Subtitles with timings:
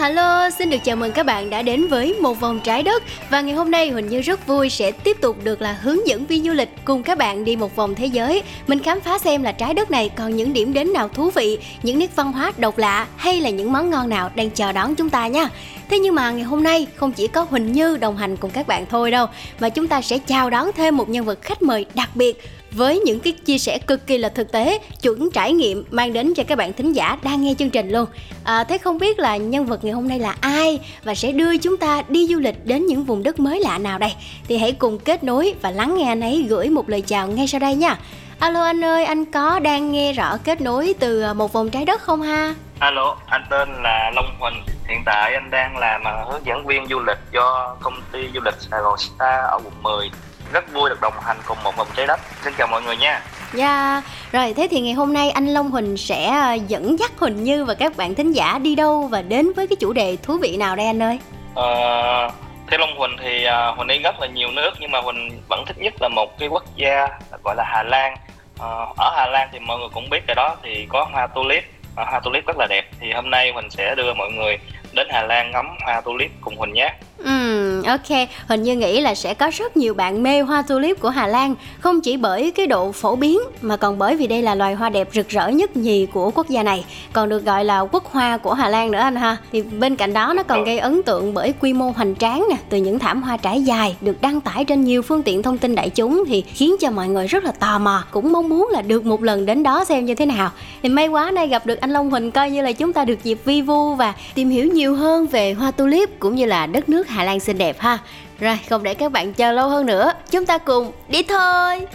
[0.00, 3.02] Hello, xin được chào mừng các bạn đã đến với một vòng trái đất.
[3.30, 6.26] Và ngày hôm nay Huỳnh Như rất vui sẽ tiếp tục được là hướng dẫn
[6.26, 8.42] viên du lịch cùng các bạn đi một vòng thế giới.
[8.66, 11.58] Mình khám phá xem là trái đất này còn những điểm đến nào thú vị,
[11.82, 14.94] những nét văn hóa độc lạ hay là những món ngon nào đang chờ đón
[14.94, 15.48] chúng ta nha.
[15.90, 18.66] Thế nhưng mà ngày hôm nay không chỉ có Huỳnh Như đồng hành cùng các
[18.66, 19.26] bạn thôi đâu
[19.60, 22.98] Mà chúng ta sẽ chào đón thêm một nhân vật khách mời đặc biệt với
[22.98, 26.42] những cái chia sẻ cực kỳ là thực tế, chuẩn trải nghiệm mang đến cho
[26.44, 28.06] các bạn thính giả đang nghe chương trình luôn.
[28.44, 31.56] À, thế không biết là nhân vật ngày hôm nay là ai và sẽ đưa
[31.56, 34.12] chúng ta đi du lịch đến những vùng đất mới lạ nào đây?
[34.48, 37.46] Thì hãy cùng kết nối và lắng nghe anh ấy gửi một lời chào ngay
[37.46, 37.98] sau đây nha.
[38.38, 41.84] Alo anh ơi, anh có đang nghe rõ kết nối từ à, một vòng trái
[41.84, 42.54] đất không ha?
[42.78, 44.62] Alo, anh tên là Long Huỳnh.
[44.88, 48.40] Hiện tại anh đang làm à, hướng dẫn viên du lịch cho công ty du
[48.44, 50.10] lịch Sài Gòn Star ở quận 10
[50.52, 53.22] rất vui được đồng hành cùng một vòng trái đất xin chào mọi người nha
[53.52, 54.04] Dạ, yeah.
[54.32, 57.64] rồi thế thì ngày hôm nay anh Long Huỳnh sẽ ờ, dẫn dắt Huỳnh Như
[57.64, 60.56] và các bạn thính giả đi đâu và đến với cái chủ đề thú vị
[60.56, 61.18] nào đây anh ơi?
[61.54, 62.30] Ờ,
[62.70, 65.64] theo Long Huỳnh thì uh, Huỳnh đi rất là nhiều nước nhưng mà Huỳnh vẫn
[65.66, 67.08] thích nhất là một cái quốc gia
[67.44, 68.16] gọi là Hà Lan.
[68.54, 71.64] Uh, ở Hà Lan thì mọi người cũng biết rồi đó thì có hoa tulip,
[71.92, 72.84] uh, hoa tulip rất là đẹp.
[73.00, 74.58] Thì hôm nay Huỳnh sẽ đưa mọi người
[74.92, 76.94] đến Hà Lan ngắm hoa tulip cùng Huỳnh nhé.
[77.24, 78.28] Ừ, ok.
[78.46, 81.54] Hình như nghĩ là sẽ có rất nhiều bạn mê hoa tulip của Hà Lan
[81.80, 84.88] Không chỉ bởi cái độ phổ biến Mà còn bởi vì đây là loài hoa
[84.88, 88.36] đẹp rực rỡ nhất nhì của quốc gia này Còn được gọi là quốc hoa
[88.36, 91.34] của Hà Lan nữa anh ha Thì bên cạnh đó nó còn gây ấn tượng
[91.34, 94.64] bởi quy mô hoành tráng nè Từ những thảm hoa trải dài được đăng tải
[94.64, 97.52] trên nhiều phương tiện thông tin đại chúng Thì khiến cho mọi người rất là
[97.52, 100.50] tò mò Cũng mong muốn là được một lần đến đó xem như thế nào
[100.82, 103.24] Thì may quá nay gặp được anh Long Huỳnh coi như là chúng ta được
[103.24, 106.66] dịp vi vu Và tìm hiểu nhiều nhiều hơn về hoa tulip cũng như là
[106.66, 107.98] đất nước Hà Lan xinh đẹp ha.
[108.38, 111.86] Rồi, không để các bạn chờ lâu hơn nữa, Chúng ta cùng đi thôi.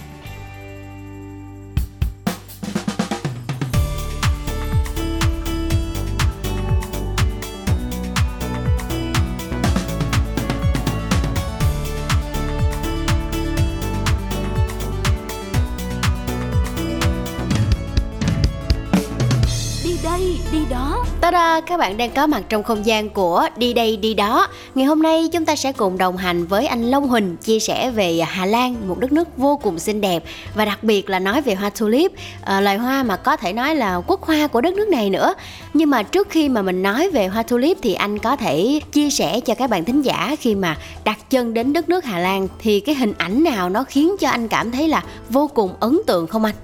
[21.25, 24.47] Ta-da, các bạn đang có mặt trong không gian của Đi đây, đi đó.
[24.75, 27.89] Ngày hôm nay chúng ta sẽ cùng đồng hành với anh Long Huỳnh Chia sẻ
[27.89, 30.23] về Hà Lan, một đất nước vô cùng xinh đẹp
[30.55, 32.11] Và đặc biệt là nói về hoa tulip.
[32.45, 35.33] À, Loài hoa mà có thể nói là quốc hoa của đất nước này nữa.
[35.73, 39.09] Nhưng mà trước khi mà mình nói về hoa tulip Thì anh có thể chia
[39.09, 42.47] sẻ cho các bạn thính giả Khi mà đặt chân đến đất nước Hà Lan
[42.59, 45.99] Thì cái hình ảnh nào nó khiến cho anh cảm thấy là vô cùng ấn
[46.07, 46.55] tượng không anh?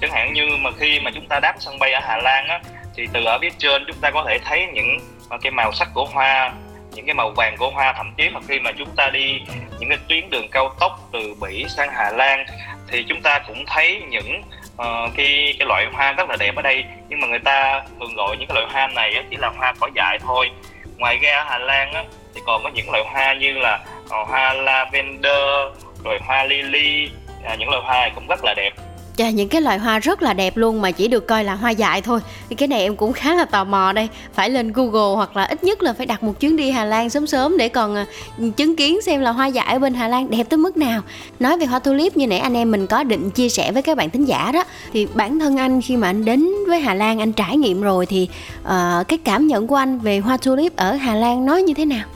[0.00, 2.60] chẳng hạn như mà khi mà chúng ta đáp sân bay ở Hà Lan á
[2.96, 4.98] thì từ ở phía trên chúng ta có thể thấy những
[5.30, 6.52] à, cái màu sắc của hoa
[6.94, 7.92] những cái màu vàng của hoa.
[7.96, 9.40] Thậm chí mà khi mà chúng ta đi
[9.78, 12.46] những cái tuyến đường cao tốc từ Bỉ sang Hà Lan
[12.88, 14.42] thì chúng ta cũng thấy những
[14.74, 16.84] uh, cái cái loại hoa rất là đẹp ở đây.
[17.08, 19.88] Nhưng mà người ta thường gọi những cái loại hoa này chỉ là hoa cỏ
[19.94, 20.50] dại thôi.
[20.96, 24.28] Ngoài ra ở Hà Lan á, thì còn có những loại hoa như là uh,
[24.28, 25.72] hoa lavender
[26.04, 27.10] rồi hoa lily
[27.44, 28.70] à, những loại hoa này cũng rất là đẹp.
[29.16, 31.70] Chà, những cái loại hoa rất là đẹp luôn mà chỉ được coi là hoa
[31.70, 32.20] dại thôi.
[32.48, 34.08] Thì cái này em cũng khá là tò mò đây.
[34.34, 37.10] Phải lên google hoặc là ít nhất là phải đặt một chuyến đi hà lan
[37.10, 38.04] sớm sớm để còn ờ,
[38.56, 41.02] chứng kiến xem là hoa dại ở bên hà lan đẹp tới mức nào.
[41.40, 43.96] Nói về hoa tulip như nãy anh em mình có định chia sẻ với các
[43.96, 47.20] bạn thính giả đó thì bản thân anh khi mà anh đến với hà lan
[47.20, 48.28] anh trải nghiệm rồi thì
[48.62, 51.84] uh, cái cảm nhận của anh về hoa tulip ở hà lan nói như thế
[51.84, 52.06] nào?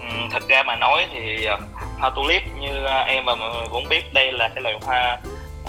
[0.00, 1.56] Ừ, thật ra mà nói thì ờ,
[1.98, 2.68] hoa tulip như
[3.06, 5.18] em và mọi người cũng biết đây là cái loại hoa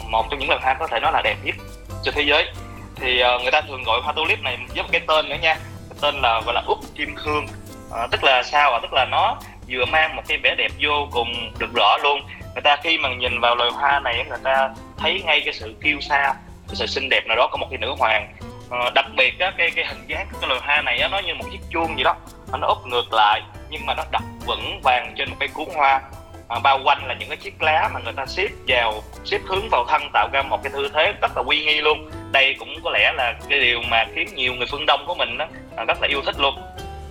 [0.09, 1.56] một trong những loài hoa có thể nói là đẹp nhất
[2.03, 2.52] trên thế giới.
[2.96, 5.56] Thì uh, người ta thường gọi hoa tulip này với một cái tên nữa nha.
[5.89, 8.80] Cái tên là gọi là úc kim cương uh, ờ, tức là sao ạ?
[8.81, 9.38] Tức là nó
[9.69, 12.22] vừa mang một cái vẻ đẹp vô cùng được rõ luôn.
[12.54, 15.75] Người ta khi mà nhìn vào loài hoa này người ta thấy ngay cái sự
[15.83, 16.33] kiêu sa
[16.68, 18.36] cái sự xinh đẹp nào đó của một cái nữ hoàng.
[18.68, 21.19] Uh, đặc biệt á, cái cái hình dáng của cái loài hoa này á, nó
[21.19, 22.16] như một chiếc chuông gì đó.
[22.60, 26.01] Nó úp ngược lại nhưng mà nó đặt vững vàng trên một cái cuốn hoa
[26.48, 29.70] à, bao quanh là những cái chiếc lá mà người ta xếp vào xếp hướng
[29.70, 32.10] vào thân tạo ra một cái tư thế rất là uy nghi luôn.
[32.32, 35.38] Đây cũng có lẽ là cái điều mà khiến nhiều người phương đông của mình
[35.38, 35.46] đó,
[35.76, 36.54] à, rất là yêu thích luôn.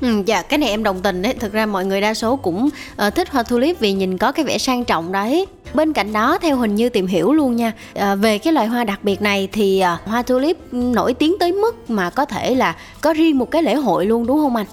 [0.00, 1.34] Ừ, dạ cái này em đồng tình đấy.
[1.40, 2.68] Thực ra mọi người đa số cũng
[3.06, 5.46] uh, thích hoa tulip vì nhìn có cái vẻ sang trọng đấy.
[5.74, 8.84] Bên cạnh đó theo hình như tìm hiểu luôn nha à, về cái loài hoa
[8.84, 12.74] đặc biệt này thì à, hoa tulip nổi tiếng tới mức mà có thể là
[13.00, 14.66] có riêng một cái lễ hội luôn đúng không anh?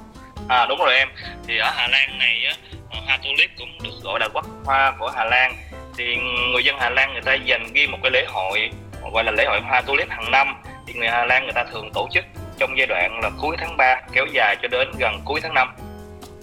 [0.47, 1.07] À đúng rồi em.
[1.47, 2.55] Thì ở Hà Lan này á
[3.05, 5.55] hoa tulip cũng được gọi là quốc hoa của Hà Lan
[5.97, 6.17] thì
[6.53, 8.69] người dân Hà Lan người ta dành riêng một cái lễ hội
[9.13, 10.55] gọi là lễ hội hoa tulip hàng năm
[10.87, 12.25] thì người Hà Lan người ta thường tổ chức
[12.59, 15.73] trong giai đoạn là cuối tháng 3 kéo dài cho đến gần cuối tháng 5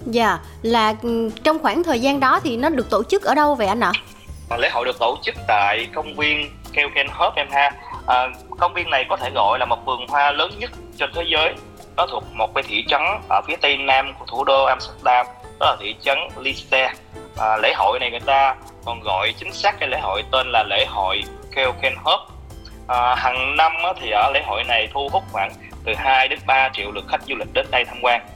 [0.07, 3.55] Dạ, là ừ, trong khoảng thời gian đó thì nó được tổ chức ở đâu
[3.55, 3.93] vậy anh ạ?
[4.51, 7.71] À, lễ hội được tổ chức tại công viên Keukenhof em ha.
[8.07, 11.23] À, công viên này có thể gọi là một vườn hoa lớn nhất trên thế
[11.27, 11.55] giới.
[11.97, 15.27] Nó thuộc một cái thị trấn ở phía tây nam của thủ đô Amsterdam,
[15.61, 16.93] đó là thị trấn Lise
[17.37, 20.63] À, lễ hội này người ta còn gọi chính xác cái lễ hội tên là
[20.63, 21.23] lễ hội
[21.55, 22.19] Keukenhof.
[22.89, 25.53] À, hàng năm thì ở lễ hội này thu hút khoảng
[25.85, 28.27] từ 2 đến 3 triệu lượt khách du lịch đến đây tham quan.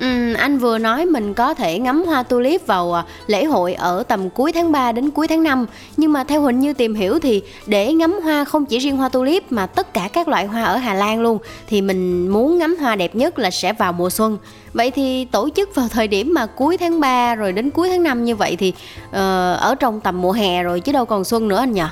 [0.00, 4.02] Ừ, anh vừa nói mình có thể ngắm hoa tulip vào à, lễ hội ở
[4.08, 5.66] tầm cuối tháng 3 đến cuối tháng 5
[5.96, 9.08] Nhưng mà theo Huỳnh Như tìm hiểu thì để ngắm hoa không chỉ riêng hoa
[9.08, 11.38] tulip mà tất cả các loại hoa ở Hà Lan luôn
[11.68, 14.38] Thì mình muốn ngắm hoa đẹp nhất là sẽ vào mùa xuân.
[14.72, 18.02] Vậy thì tổ chức vào thời điểm mà cuối tháng 3 rồi đến cuối tháng
[18.02, 18.72] 5 như vậy thì
[19.08, 19.14] uh,
[19.60, 21.82] ở trong tầm mùa hè rồi chứ đâu còn xuân nữa anh nhỉ?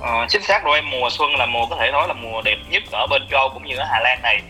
[0.00, 2.56] Ờ, chính xác rồi em mùa xuân là mùa có thể nói là mùa đẹp
[2.70, 4.42] nhất ở bên châu cũng như ở Hà Lan này.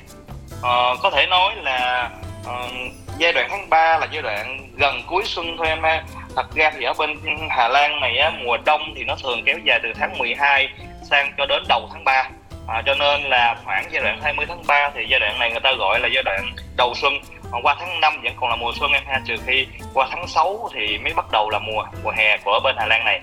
[0.63, 2.11] Ờ, có thể nói là
[2.47, 6.05] uh, giai đoạn tháng 3 là giai đoạn gần cuối xuân thôi em ha.
[6.37, 7.17] Thật ra thì ở bên
[7.51, 10.69] Hà Lan này á, mùa đông thì nó thường kéo dài từ tháng 12
[11.03, 12.29] sang cho đến đầu tháng 3
[12.67, 15.61] à, cho nên là khoảng giai đoạn 20 tháng 3 thì giai đoạn này người
[15.61, 17.13] ta gọi là giai đoạn đầu xuân.
[17.51, 20.29] Còn qua tháng 5 vẫn còn là mùa xuân em ha trừ khi qua tháng
[20.29, 23.21] 6 thì mới bắt đầu là mùa mùa hè của bên Hà Lan này.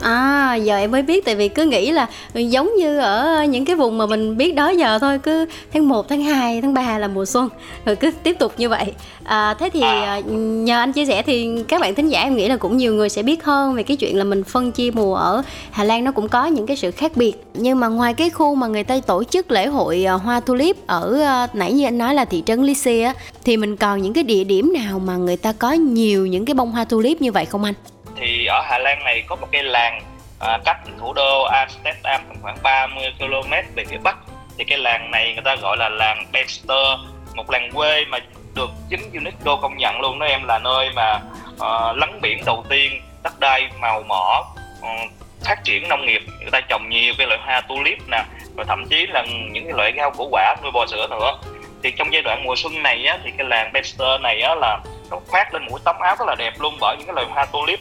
[0.00, 3.76] À giờ em mới biết tại vì cứ nghĩ là giống như ở những cái
[3.76, 7.08] vùng mà mình biết đó giờ thôi cứ tháng 1, tháng 2, tháng 3 là
[7.08, 7.48] mùa xuân
[7.84, 8.92] rồi cứ tiếp tục như vậy.
[9.24, 9.90] À, thế thì à.
[9.90, 10.20] à.
[10.64, 13.08] nhờ anh chia sẻ thì các bạn thính giả em nghĩ là cũng nhiều người
[13.08, 16.12] sẽ biết hơn về cái chuyện là mình phân chia mùa ở Hà Lan nó
[16.12, 17.32] cũng có những cái sự khác biệt.
[17.54, 20.76] Nhưng mà ngoài cái khu mà người ta tổ chức lễ hội à, hoa tulip
[20.86, 23.14] ở à, nãy như anh nói là thị trấn Lisse á
[23.44, 26.54] thì mình còn những cái địa điểm nào mà người ta có nhiều những cái
[26.54, 27.74] bông hoa tulip như vậy không anh?
[28.20, 30.02] Thì ở Hà Lan này có một cái làng
[30.40, 34.16] à, cách thủ đô Amsterdam khoảng 30 km về phía bắc.
[34.58, 36.98] Thì cái làng này người ta gọi là làng Bester
[37.34, 38.18] một làng quê mà
[38.54, 40.18] được chính UNESCO công nhận luôn.
[40.18, 41.20] Đó em là nơi mà
[41.60, 44.44] à, uh, lấn biển đầu tiên đất đai màu mỏ
[44.80, 45.10] uh,
[45.44, 46.22] phát triển nông nghiệp.
[46.40, 48.24] Người ta trồng nhiều cái loại hoa tulip nè
[48.54, 51.38] và thậm chí là những cái loại rau củ quả nuôi bò sữa nữa.
[51.82, 54.78] Thì trong giai đoạn mùa xuân này á, thì cái làng Bester này á, là
[55.10, 57.44] nó khoác lên mũi tấm áo rất là đẹp luôn bởi những cái loại hoa
[57.44, 57.80] tulip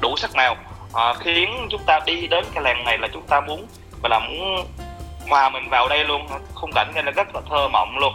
[0.00, 0.56] đủ sắc màu.
[0.94, 3.66] À, khiến chúng ta đi đến cái làng này là chúng ta muốn
[4.02, 4.66] và là muốn
[5.28, 6.26] hòa mình vào đây luôn.
[6.54, 8.12] Khung cảnh này là rất là thơ mộng luôn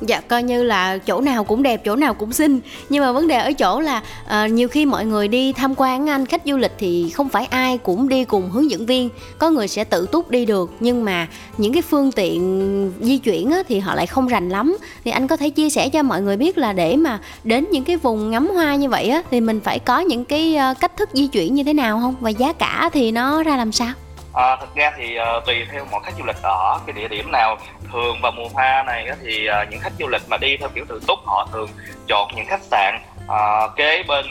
[0.00, 2.60] dạ coi như là chỗ nào cũng đẹp chỗ nào cũng xinh.
[2.88, 6.10] Nhưng mà vấn đề ở chỗ là uh, nhiều khi mọi người đi tham quan
[6.10, 9.08] anh khách du lịch thì không phải ai cũng đi cùng hướng dẫn viên.
[9.38, 11.26] Có người sẽ tự túc đi được nhưng mà
[11.58, 14.76] những cái phương tiện di chuyển á, thì họ lại không rành lắm.
[15.04, 17.84] Thì anh có thể chia sẻ cho mọi người biết là để mà đến những
[17.84, 20.96] cái vùng ngắm hoa như vậy á, thì mình phải có những cái ờ, cách
[20.96, 22.14] thức di chuyển như thế nào không?
[22.20, 23.92] Và giá cả thì nó ra làm sao?
[24.34, 27.32] À, thực ra thì uh, tùy theo mỗi khách du lịch ở cái địa điểm
[27.32, 27.58] nào
[27.92, 30.84] thường vào mùa hoa này thì uh, những khách du lịch mà đi theo kiểu
[30.88, 31.68] tự túc họ thường
[32.08, 34.24] chọn những khách sạn uh, kế bên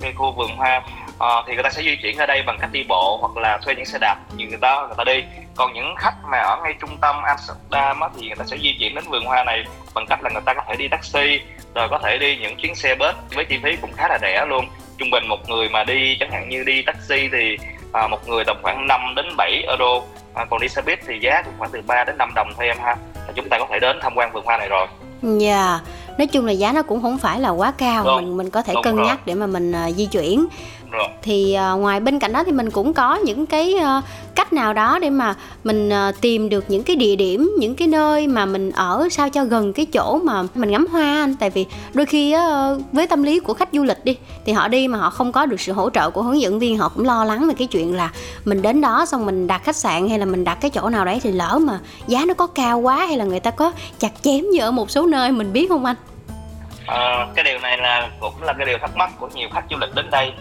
[0.00, 0.82] cái khu vườn hoa.
[1.12, 3.58] Uh, thì người ta sẽ di chuyển ra đây bằng cách đi bộ hoặc là
[3.58, 5.24] thuê những xe đạp như người ta người ta đi.
[5.56, 8.76] Còn những khách mà ở ngay trung tâm Amsterdam á, thì người ta sẽ di
[8.78, 9.64] chuyển đến vườn hoa này
[9.94, 11.40] bằng cách là người ta có thể đi taxi
[11.74, 14.46] rồi có thể đi những chuyến xe bus với chi phí cũng khá là rẻ
[14.48, 14.68] luôn.
[14.98, 17.58] Trung bình một người mà đi chẳng hạn như đi taxi thì
[17.92, 20.00] à, một người tầm khoảng 5 đến 7 euro.
[20.34, 22.66] À, còn đi xe buýt thì giá cũng khoảng từ 3 đến 5 đồng thôi
[22.66, 22.96] em ha.
[23.14, 24.86] Là chúng ta có thể đến tham quan vườn hoa này rồi.
[25.22, 25.82] Dạ, yeah.
[26.18, 28.62] nói chung là giá nó cũng không phải là quá cao, đúng, mình mình có
[28.62, 29.06] thể cân rồi.
[29.06, 30.46] nhắc để mà mình uh, di chuyển
[30.92, 31.08] rồi.
[31.22, 34.72] thì uh, ngoài bên cạnh đó thì mình cũng có những cái uh, cách nào
[34.72, 35.34] đó để mà
[35.64, 39.30] mình uh, tìm được những cái địa điểm những cái nơi mà mình ở sao
[39.30, 41.36] cho gần cái chỗ mà mình ngắm hoa anh?
[41.36, 44.68] Tại vì đôi khi uh, với tâm lý của khách du lịch đi thì họ
[44.68, 47.04] đi mà họ không có được sự hỗ trợ của hướng dẫn viên họ cũng
[47.04, 48.10] lo lắng về cái chuyện là
[48.44, 51.04] mình đến đó xong mình đặt khách sạn hay là mình đặt cái chỗ nào
[51.04, 54.12] đấy thì lỡ mà giá nó có cao quá hay là người ta có chặt
[54.22, 55.96] chém như ở một số nơi mình biết không anh?
[56.86, 59.76] À, cái điều này là cũng là cái điều thắc mắc của nhiều khách du
[59.80, 60.32] lịch đến đây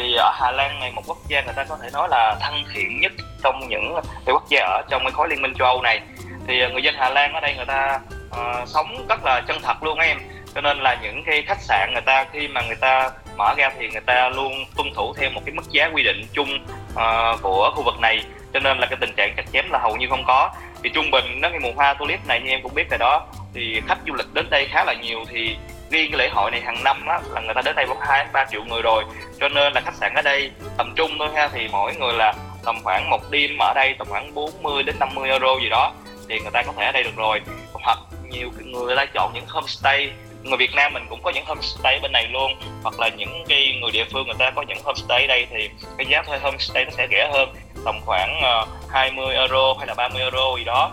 [0.00, 2.64] thì ở Hà Lan này một quốc gia người ta có thể nói là thân
[2.74, 3.94] thiện nhất trong những
[4.26, 6.00] cái quốc gia ở trong cái khối liên minh châu Âu này.
[6.46, 9.58] Thì ờ, người dân Hà Lan ở đây người ta uh, sống rất là chân
[9.62, 10.18] thật luôn em.
[10.54, 13.70] Cho nên là những cái khách sạn người ta khi mà người ta mở ra
[13.78, 17.42] thì người ta luôn tuân thủ theo một cái mức giá quy định chung uh,
[17.42, 18.22] của khu vực này.
[18.54, 20.50] Cho nên là cái tình trạng chặt chém là hầu như không có.
[20.82, 23.26] Thì trung bình nó cái mùa hoa tulip này như em cũng biết rồi đó
[23.54, 25.56] thì khách du lịch đến đây khá là nhiều thì
[25.90, 28.26] riêng cái lễ hội này hàng năm á là người ta đến đây khoảng hai
[28.32, 29.04] ba triệu người rồi.
[29.40, 32.34] Cho nên là khách sạn ở đây tầm trung thôi ha thì mỗi người là
[32.64, 35.92] tầm khoảng một đêm ở đây tầm khoảng 40 đến 50 euro gì đó
[36.30, 37.40] thì người ta có thể ở đây được rồi.
[37.72, 37.98] Hoặc
[38.30, 40.10] nhiều người, ta chọn những homestay.
[40.42, 42.52] Người Việt Nam mình cũng có những homestay bên này luôn.
[42.82, 45.68] Hoặc là những cái người địa phương người ta có những homestay ở đây thì
[45.98, 47.54] cái giá thuê homestay nó sẽ rẻ hơn.
[47.84, 50.90] Tầm khoảng ờ, 20 euro hay là 30 euro gì đó.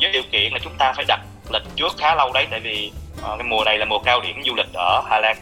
[0.00, 1.20] Với điều kiện là chúng ta phải đặt
[1.52, 4.36] lịch trước khá lâu đấy tại vì uh, cái mùa này là mùa cao điểm
[4.46, 5.36] du lịch ở Hà Lan.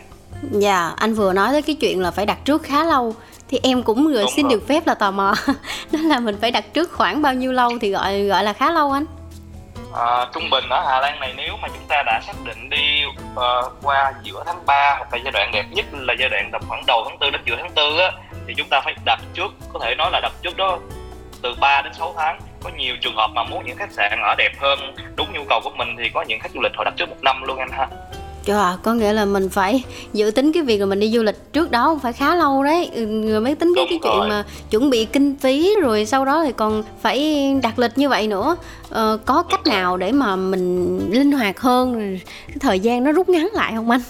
[0.51, 3.15] Dạ, anh vừa nói tới cái chuyện là phải đặt trước khá lâu
[3.49, 4.55] thì em cũng Đúng xin rồi.
[4.55, 5.35] được phép là tò mò.
[5.93, 8.71] Đó là mình phải đặt trước khoảng bao nhiêu lâu thì gọi gọi là khá
[8.71, 9.05] lâu anh?
[9.95, 13.03] À, trung bình ở Hà Lan này nếu mà chúng ta đã xác định đi
[13.35, 16.63] ờ, qua giữa tháng 3 hoặc là giai đoạn đẹp nhất là giai đoạn tầm
[16.69, 18.13] khoảng đầu tháng 4 đến giữa tháng 4 á
[18.47, 20.79] thì chúng ta phải đặt trước có thể nói là đặt trước đó
[21.43, 24.35] từ 3 đến 6 tháng có nhiều trường hợp mà muốn những khách sạn ở
[24.39, 24.79] đẹp hơn
[25.17, 27.17] đúng nhu cầu của mình thì có những khách du lịch họ đặt trước một
[27.23, 27.89] năm luôn anh ha.
[28.45, 31.53] Trời, có nghĩa là mình phải dự tính cái việc là mình đi du lịch
[31.53, 32.91] trước đó cũng phải khá lâu đấy.
[32.95, 34.29] Ừ, rồi mới tính cái cái chuyện rồi.
[34.29, 38.27] mà chuẩn bị kinh phí rồi sau đó thì còn phải đặt lịch như vậy
[38.27, 38.57] nữa.
[38.91, 42.19] Ờ, có cách nào để mà mình linh hoạt hơn
[42.49, 44.03] cái thời gian nó rút ngắn lại không anh?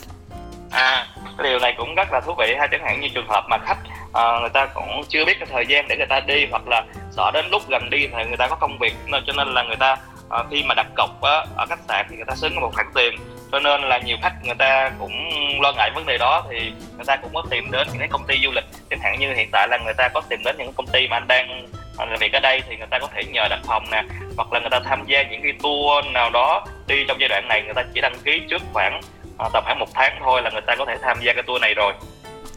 [0.71, 1.07] À,
[1.39, 3.59] cái điều này cũng rất là thú vị ha chẳng hạn như trường hợp mà
[3.59, 6.69] khách uh, người ta cũng chưa biết cái thời gian để người ta đi hoặc
[6.69, 9.55] là sợ đến lúc gần đi thì người ta có công việc nên cho nên
[9.55, 12.35] là người ta uh, khi mà đặt cọc á, ở khách sạn thì người ta
[12.35, 13.15] xứng một khoản tiền
[13.53, 15.13] cho nên là nhiều khách người ta cũng
[15.61, 18.27] lo ngại vấn đề đó thì người ta cũng có tìm đến những cái công
[18.27, 20.73] ty du lịch chẳng hạn như hiện tại là người ta có tìm đến những
[20.73, 21.67] công ty mà anh đang
[21.99, 24.03] làm việc ở đây thì người ta có thể nhờ đặt phòng nè
[24.37, 27.49] hoặc là người ta tham gia những cái tour nào đó đi trong giai đoạn
[27.49, 29.01] này người ta chỉ đăng ký trước khoảng
[29.39, 31.61] Ờ, tầm khoảng một tháng thôi là người ta có thể tham gia cái tour
[31.61, 31.93] này rồi.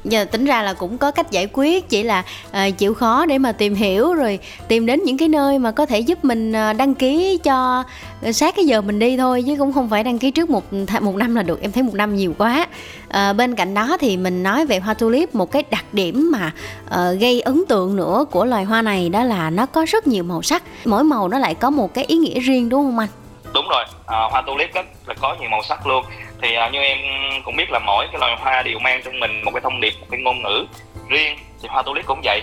[0.04, 3.38] Giờ tính ra là cũng có cách giải quyết chỉ là ờ, chịu khó để
[3.38, 6.74] mà tìm hiểu rồi tìm đến những cái nơi mà có thể giúp mình ờ,
[6.74, 7.84] đăng ký cho
[8.32, 11.16] sát cái giờ mình đi thôi chứ cũng không phải đăng ký trước một một
[11.16, 12.68] năm là được em thấy một năm nhiều quá.
[13.10, 16.52] Ờ, bên cạnh đó thì mình nói về hoa tulip một cái đặc điểm mà
[16.90, 20.24] ờ, gây ấn tượng nữa của loài hoa này đó là nó có rất nhiều
[20.24, 20.64] màu sắc.
[20.86, 23.10] Mỗi màu nó lại có một cái ý nghĩa riêng đúng không anh?
[23.54, 23.86] Đúng rồi.
[24.06, 26.06] À, hoa tulip rất là có nhiều màu sắc luôn
[26.42, 26.98] thì à, như em
[27.44, 29.94] cũng biết là mỗi cái loài hoa đều mang trong mình một cái thông điệp
[30.00, 30.66] một cái ngôn ngữ
[31.10, 31.38] riêng.
[31.62, 32.42] Thì hoa tulip cũng vậy.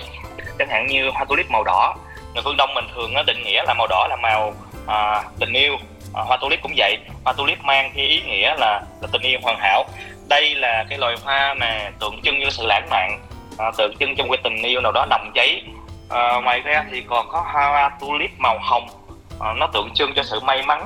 [0.59, 1.95] Chẳng hạn như hoa tulip màu đỏ.
[2.35, 4.55] Người phương đông mình thường nó định nghĩa là màu đỏ là màu
[4.87, 5.77] à, tình yêu.
[6.15, 6.99] À, hoa tulip cũng vậy.
[7.25, 9.85] Hoa tulip mang cái ý nghĩa là, là tình yêu hoàn hảo.
[10.29, 13.21] Đây là cái loài hoa mà tượng trưng cho sự lãng mạn
[13.59, 15.63] à, tượng trưng trong cái tình yêu nào đó nồng cháy.
[16.11, 18.89] À, ngoài ra thì còn có hoa tulip màu hồng.
[19.41, 20.85] À, nó tượng trưng cho sự may mắn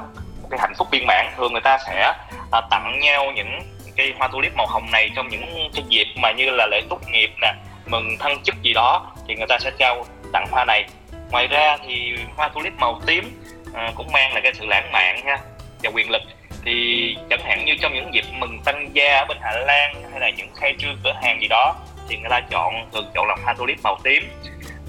[0.51, 2.15] cái hạnh phúc viên mãn thường người ta sẽ
[2.53, 3.61] à, tặng nhau những
[3.97, 7.01] cây hoa tulip màu hồng này trong những cái dịp mà như là lễ tốt
[7.11, 7.53] nghiệp nè
[7.87, 10.85] mừng thăng chức gì đó thì người ta sẽ trao tặng hoa này.
[11.31, 13.43] Ngoài ra thì hoa tulip màu tím
[13.75, 15.39] à, cũng mang lại cái sự lãng mạn ha
[15.83, 16.23] và quyền lực.
[16.65, 20.21] Thì chẳng hạn như trong những dịp mừng tăng gia ở bên Hà Lan hay
[20.21, 21.75] là những khai trương cửa hàng gì đó
[22.09, 24.31] thì người ta chọn thường chọn là hoa tulip màu tím.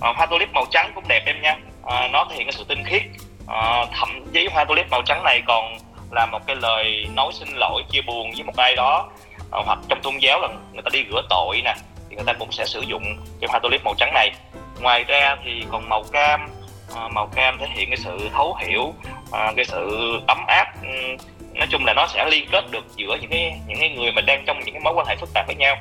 [0.01, 2.63] À, hoa tulip màu trắng cũng đẹp em nha à, nó thể hiện cái sự
[2.67, 3.01] tinh khiết
[3.49, 5.77] à, thậm chí hoa tulip màu trắng này còn
[6.11, 9.09] là một cái lời nói xin lỗi chia buồn với một ai đó.
[9.51, 11.73] À, hoặc trong tôn giáo là người ta đi rửa tội nè
[12.09, 13.03] thì người ta cũng sẽ sử dụng
[13.41, 14.31] cái hoa tulip màu trắng này.
[14.81, 16.49] Ngoài ra thì còn màu cam
[16.95, 18.93] à, màu cam thể hiện cái sự thấu hiểu
[19.31, 20.73] à, cái sự ấm áp.
[20.81, 21.15] Ừ,
[21.53, 24.21] nói chung là nó sẽ liên kết được giữa những cái những cái người mà
[24.21, 25.75] đang trong những cái mối quan hệ phức tạp với nhau.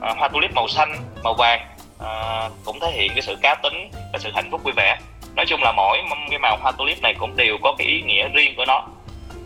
[0.00, 1.66] À, hoa tulip màu xanh màu vàng
[2.00, 4.98] à, cũng thể hiện cái sự cá tính và sự hạnh phúc vui vẻ
[5.36, 5.98] nói chung là mỗi
[6.30, 8.86] cái màu hoa tulip này cũng đều có cái ý nghĩa riêng của nó.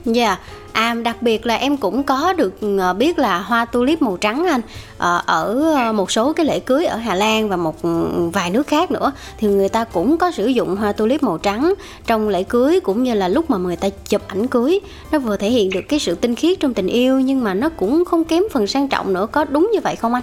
[0.05, 0.37] Dạ,
[0.73, 4.47] à đặc biệt là em cũng có được ờ, biết là hoa tulip màu trắng
[4.47, 4.61] anh.
[4.99, 8.51] Ờ, ở ờ, một số cái lễ cưới ở Hà Lan và một ừ, vài
[8.51, 11.75] nước khác nữa thì người ta cũng có sử dụng hoa tulip màu trắng
[12.07, 14.81] trong lễ cưới cũng như là lúc mà người ta chụp ảnh cưới.
[15.13, 17.69] Nó vừa thể hiện được cái sự tinh khiết trong tình yêu nhưng mà nó
[17.69, 19.27] cũng không kém phần sang trọng nữa.
[19.33, 20.23] Có đúng như vậy không anh?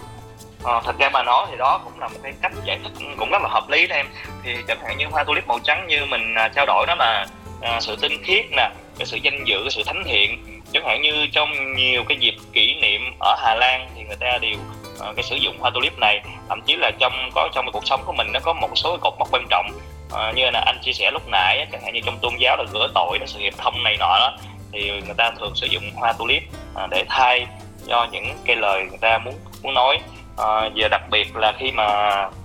[0.65, 3.29] À, thật ra mà nói thì đó cũng là một cái cách giải thích cũng
[3.29, 4.05] rất là hợp lý đó em.
[4.43, 7.25] Thì chẳng hạn như hoa tulip màu trắng như mình à, trao đổi đó là
[7.61, 10.61] à, sự tinh khiết nè cái sự danh dự cái sự thánh thiện.
[10.73, 14.37] Chẳng hạn như trong nhiều cái dịp kỷ niệm ở Hà Lan thì người ta
[14.41, 14.55] đều
[15.01, 16.21] à, cái sử dụng hoa tulip này.
[16.49, 18.89] Thậm chí là trong có trong cái cuộc sống của mình nó có một số
[18.91, 19.71] cái cột mốc quan trọng
[20.13, 22.63] à, như là anh chia sẻ lúc nãy chẳng hạn như trong tôn giáo là
[22.73, 24.37] rửa tội đó sự nghiệp thông này nọ đó
[24.71, 26.43] thì người ta thường sử dụng hoa tulip
[26.75, 27.47] à, để thay
[27.87, 29.99] cho những cái lời người ta muốn muốn nói
[30.37, 31.85] à, và đặc biệt là khi mà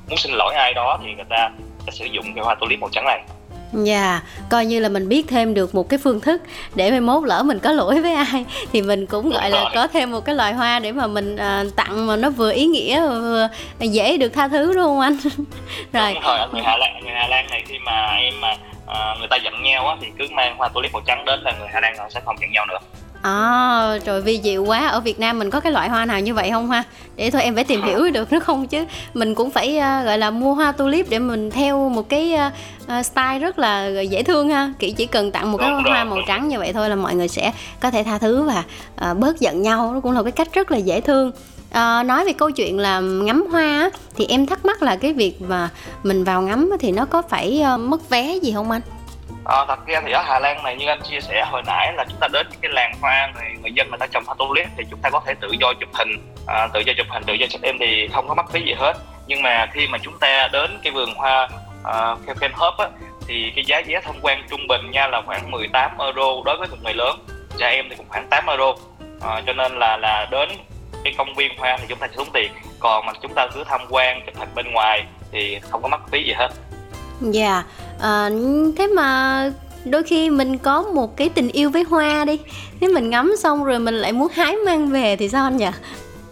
[0.08, 1.50] muốn xin lỗi ai đó thì người ta
[1.86, 3.22] sẽ sử dụng cái hoa tulip màu trắng này
[3.72, 4.20] Dạ,
[4.50, 6.42] coi như là mình biết thêm được một cái phương thức
[6.74, 9.86] để mai mốt lỡ mình có lỗi với ai thì mình cũng gọi là có
[9.86, 13.00] thêm một cái loài hoa để mà mình à, tặng mà nó vừa ý nghĩa
[13.00, 15.16] vừa dễ được tha thứ đúng không anh?
[15.92, 16.14] Rồi.
[16.14, 18.56] đúng rồi người Hà Lan người Hà Lan này khi mà em mà
[18.86, 21.52] à, người ta giận nhau á thì cứ mang hoa tulip màu trắng đến là
[21.58, 22.78] người Hà Lan họ sẽ không giận nhau nữa
[23.22, 24.88] À, trời vi diệu quá.
[24.88, 26.82] Ở Việt Nam mình có cái loại hoa nào như vậy không ha?
[27.16, 28.84] Để thôi em phải tìm hiểu được nó không chứ.
[29.14, 32.36] Mình cũng phải uh, gọi là mua hoa tulip Để mình theo một cái
[32.98, 34.72] uh, style rất là dễ thương ha.
[34.78, 36.10] Kiểu chỉ cần tặng một cái Đúng hoa rồi.
[36.10, 38.64] màu trắng như vậy thôi Là mọi người sẽ có thể tha thứ và
[39.10, 39.92] uh, bớt giận nhau.
[39.94, 41.32] Nó cũng là cái cách rất là dễ thương.
[41.70, 45.42] À, nói về câu chuyện là ngắm hoa thì em thắc mắc là cái việc
[45.42, 45.68] mà
[46.02, 48.80] mình vào ngắm thì nó có phải uh, mất vé gì không anh?
[49.50, 52.04] À, thật ra thì ở Hà Lan này như anh chia sẻ hồi nãy là
[52.08, 54.66] chúng ta đến những cái làng hoa này người dân người ta trồng hoa tulip
[54.76, 56.08] thì chúng ta có thể tự do chụp hình.
[56.46, 58.72] À, tự do chụp hình tự do check in thì không có mất phí gì
[58.72, 58.92] hết.
[59.26, 61.48] Nhưng mà khi mà chúng ta đến cái vườn hoa
[61.82, 62.88] ờ, à, theo Kenhop á
[63.26, 66.68] thì cái giá vé tham quan trung bình nha là khoảng 18 euro đối với
[66.68, 67.18] một người lớn.
[67.58, 68.74] Trẻ em thì cũng khoảng 8 euro.
[69.20, 70.48] À, cho nên là là đến
[71.04, 72.52] cái công viên hoa thì chúng ta sẽ tốn tiền.
[72.78, 76.10] Còn mà chúng ta cứ tham quan chụp hình bên ngoài thì không có mất
[76.10, 76.48] phí gì hết.
[77.20, 77.62] Dạ,
[78.02, 78.30] à,
[78.78, 79.50] thế mà
[79.84, 82.38] đôi khi mình có một cái tình yêu với hoa đi.
[82.80, 85.68] Thế mình ngắm xong rồi mình lại muốn hái mang về thì sao anh nhỉ?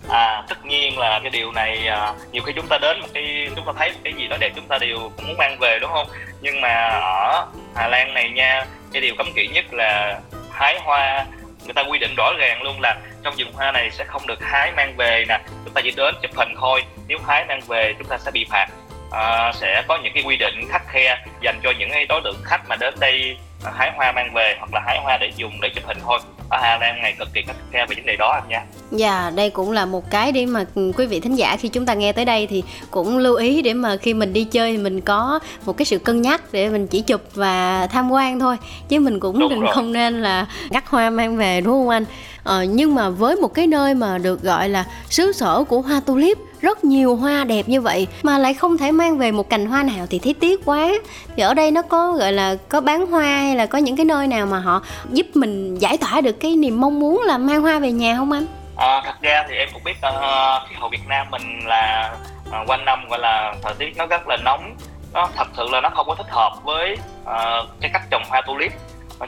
[0.09, 3.49] À, tất nhiên là cái điều này à, nhiều khi chúng ta đến một cái
[3.57, 5.79] chúng ta thấy một cái gì đó đẹp chúng ta đều cũng muốn mang về
[5.81, 6.07] đúng không?
[6.41, 10.21] Nhưng mà ở Hà Lan này nha, cái điều cấm kỵ nhất là
[10.51, 11.27] hái hoa.
[11.65, 14.43] Người ta quy định rõ ràng luôn là trong vườn hoa này sẽ không được
[14.43, 15.41] hái mang về nè.
[15.65, 16.85] Chúng ta chỉ đến chụp hình thôi.
[17.09, 18.67] Nếu hái mang về chúng ta sẽ bị phạt
[19.11, 22.37] à, sẽ có những cái quy định khắt khe dành cho những cái đối tượng
[22.45, 25.61] khách mà đến đây à, hái hoa mang về hoặc là hái hoa để dùng
[25.61, 26.19] để chụp hình thôi.
[26.51, 28.63] Ở Hà Lan này cực kỳ khắt khe về vấn đề đó anh nha.
[28.91, 30.65] Dạ, đây cũng là một cái để mà
[30.97, 33.75] quý vị thính giả khi chúng ta nghe tới đây thì cũng lưu ý để
[33.75, 36.87] mà khi mình đi chơi thì mình có một cái sự cân nhắc để mình
[36.87, 38.57] chỉ chụp và tham quan thôi.
[38.89, 42.05] Chứ mình cũng đừng không nên là gắt hoa mang về đúng không anh?
[42.45, 46.01] Ờ, nhưng mà với một cái nơi mà được gọi là xứ sở của hoa
[46.07, 49.67] tulip rất nhiều hoa đẹp như vậy mà lại không thể mang về một cành
[49.67, 50.89] hoa nào thì thấy tiếc quá.
[51.37, 54.05] Thì ở đây nó có gọi là có bán hoa hay là có những cái
[54.05, 57.63] nơi nào mà họ giúp mình giải tỏa được cái niềm mong muốn là mang
[57.63, 58.47] hoa về nhà không anh?
[58.77, 62.15] À, thật ra thì em cũng biết uh, khí hậu Việt Nam mình là
[62.49, 64.77] uh, quanh năm gọi là thời tiết nó rất là nóng.
[65.13, 68.43] Nó thật sự là nó không có thích hợp với uh, cái cách trồng hoa
[68.47, 68.73] tulip.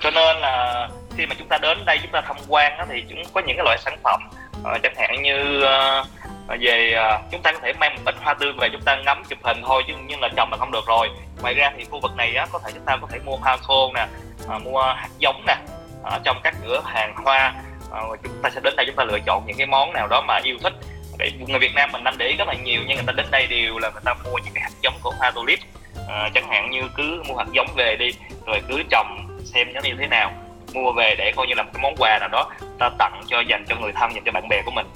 [0.01, 3.23] Cho nên là khi mà chúng ta đến đây chúng ta tham quan thì chúng
[3.35, 4.21] có những cái loại sản phẩm
[4.61, 6.07] uh, chẳng hạn như uh,
[6.61, 9.23] về uh, chúng ta có thể mang một ít hoa tươi về chúng ta ngắm
[9.29, 11.09] chụp hình thôi chứ nhưng là trồng là không được rồi.
[11.43, 13.57] Ngoài ra thì khu vực này á, có thể chúng ta có thể mua hoa
[13.57, 14.07] khô nè
[14.57, 15.55] uh, mua hạt giống nè
[16.03, 19.19] uh, trong các cửa hàng hoa uh, chúng ta sẽ đến đây chúng ta lựa
[19.27, 20.73] chọn những cái món nào đó mà yêu thích.
[21.19, 23.27] Để người Việt Nam mình đang để ý rất là nhiều nhưng người ta đến
[23.31, 25.59] đây đều là người ta mua những cái hạt giống của hoa tulip.
[26.01, 28.11] Uh, chẳng hạn như cứ mua hạt giống về đi
[28.47, 30.33] rồi cứ trồng xem nó như thế nào
[30.75, 33.41] mua về để coi như là một cái món quà nào đó ta tặng cho
[33.41, 34.87] dành cho người thân dành cho bạn bè của mình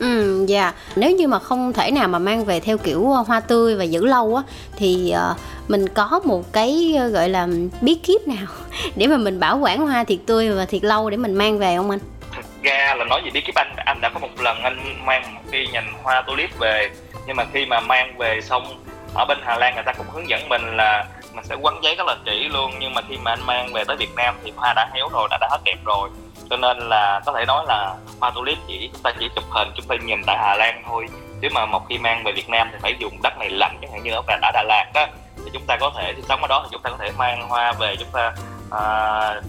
[0.00, 0.72] Ừ, dạ.
[0.96, 3.84] Nếu như mà không thể nào mà mang về theo kiểu ờ, hoa tươi và
[3.84, 4.42] giữ lâu á
[4.76, 5.34] thì ờ,
[5.68, 7.48] mình có một cái ờ, gọi là
[7.80, 8.46] bí kíp nào
[8.96, 11.76] để mà mình bảo quản hoa thiệt tươi và thiệt lâu để mình mang về
[11.76, 11.98] không anh?
[12.36, 15.34] thực ra là nói gì biết cái anh anh đã có một lần anh mang
[15.34, 16.90] một cái nhành hoa tulip về
[17.26, 20.28] nhưng mà khi mà mang về xong ở bên Hà Lan người ta cũng hướng
[20.28, 21.06] dẫn mình là
[21.38, 23.84] mình sẽ quấn giấy rất là kỹ luôn nhưng mà khi mà anh mang về
[23.84, 26.10] tới Việt Nam thì hoa đã héo rồi đã đã hết đẹp rồi.
[26.50, 29.68] Cho nên là có thể nói là hoa tulip chỉ chúng ta chỉ chụp hình
[29.76, 31.06] chúng ta nhìn tại Hà Lan thôi.
[31.40, 33.92] Nếu mà một khi mang về Việt Nam thì phải dùng đất này lạnh chẳng
[33.92, 35.06] hạn như ở Đà, ở Đà Lạt á
[35.44, 37.48] thì chúng ta có thể thì sống ở đó thì chúng ta có thể mang
[37.48, 38.32] hoa về chúng ta
[38.70, 38.80] à,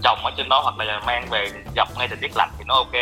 [0.02, 2.74] trồng ở trên đó hoặc là mang về dọc ngay thời tiết lạnh thì nó
[2.74, 2.92] ok.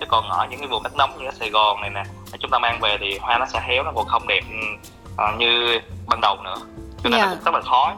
[0.00, 2.02] Chứ còn ở những cái vùng đất nóng như ở Sài Gòn này nè
[2.40, 4.40] chúng ta mang về thì hoa nó sẽ héo nó còn không đẹp
[5.16, 6.56] à, như ban đầu nữa.
[7.04, 7.26] Cho nên Dạ.
[7.26, 7.94] là cũng rất là khó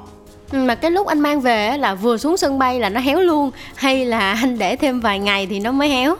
[0.54, 3.50] Mà cái lúc anh mang về là vừa xuống sân bay là nó héo luôn
[3.74, 6.16] hay là anh để thêm vài ngày thì nó mới héo?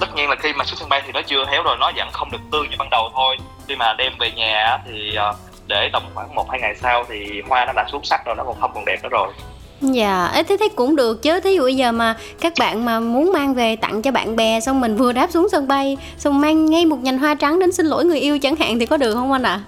[0.00, 2.08] tất nhiên là khi mà xuống sân bay thì nó chưa héo rồi nó vẫn
[2.12, 3.36] không được tươi như ban đầu thôi
[3.68, 5.34] khi mà đem về nhà thì ờ,
[5.66, 8.44] để tầm khoảng một hai ngày sau thì hoa nó đã xuống sắc rồi nó
[8.44, 9.28] còn không còn đẹp nữa rồi
[9.80, 11.40] Dạ, ấy thế thế cũng được chứ.
[11.40, 14.60] Thí dụ bây giờ mà các bạn mà muốn mang về tặng cho bạn bè
[14.60, 17.72] xong mình vừa đáp xuống sân bay xong mang ngay một nhành hoa trắng đến
[17.72, 19.60] xin lỗi người yêu chẳng hạn thì có được không anh ạ?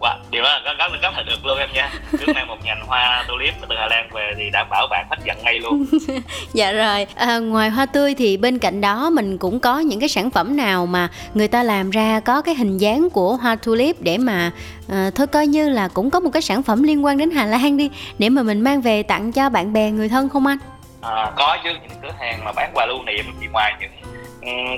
[0.00, 1.90] Wow, điều đó rất, rất, rất là được luôn em nha.
[2.18, 5.16] Cứ mang một nhành hoa tulip từ Hà Lan về thì đảm bảo bạn hết
[5.24, 5.86] giận ngay luôn.
[6.52, 10.08] Dạ rồi, à, ngoài hoa tươi thì bên cạnh đó mình cũng có những cái
[10.08, 13.96] sản phẩm nào mà người ta làm ra có cái hình dáng của hoa tulip
[14.00, 14.50] để mà
[14.88, 17.46] à, thôi coi như là cũng có một cái sản phẩm liên quan đến Hà
[17.46, 20.58] Lan đi để mà mình mang về tặng cho bạn bè người thân không anh?
[21.00, 23.90] à, có chứ những cửa hàng mà bán quà lưu niệm thì ngoài những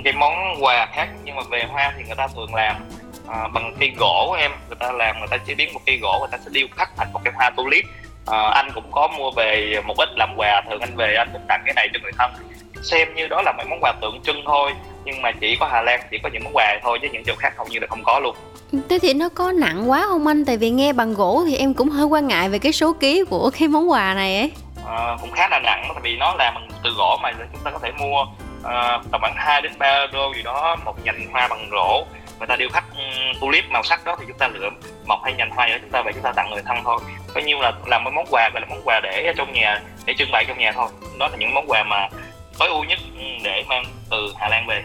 [0.03, 2.75] cái món quà khác nhưng mà về hoa thì người ta thường làm
[3.31, 4.51] à, bằng cây gỗ em.
[4.67, 6.89] Người ta làm người ta chế biến một cây gỗ người ta sẽ điêu khắc
[6.97, 7.85] thành một cái hoa tulip.
[8.25, 11.41] À, anh cũng có mua về một ít làm quà thường anh về anh cũng
[11.47, 12.31] tặng cái này cho người thân.
[12.83, 14.71] Xem như đó là mấy món quà tượng trưng thôi
[15.05, 17.35] nhưng mà chỉ có Hà Lan chỉ có những món quà thôi chứ những chỗ
[17.35, 18.35] khác hầu như là không có luôn.
[18.89, 20.45] Thế thì nó có nặng quá không anh?
[20.45, 23.25] Tại vì nghe bằng gỗ thì em cũng hơi quan ngại về cái số ký
[23.29, 24.51] của cái món quà này ấy.
[24.85, 27.71] Ờ, cũng khá là nặng tại vì nó làm bằng từ gỗ mà chúng ta
[27.71, 31.47] có thể mua uh, tầm khoảng 2 đến 3 euro gì đó một nhành hoa
[31.47, 32.05] bằng gỗ
[32.41, 33.03] người ta điêu khắc ừ,
[33.41, 34.69] tulip màu sắc đó thì chúng ta lựa
[35.05, 36.99] một hai nhành hoa ở chúng ta về chúng ta tặng người thân thôi.
[37.33, 39.81] Coi như là làm một món quà, gọi là món quà để ở trong nhà,
[40.05, 40.89] để trưng bày trong nhà thôi.
[41.19, 42.07] Đó là những món quà mà
[42.59, 44.83] tối ưu nhất ừ, để mang từ Hà Lan về.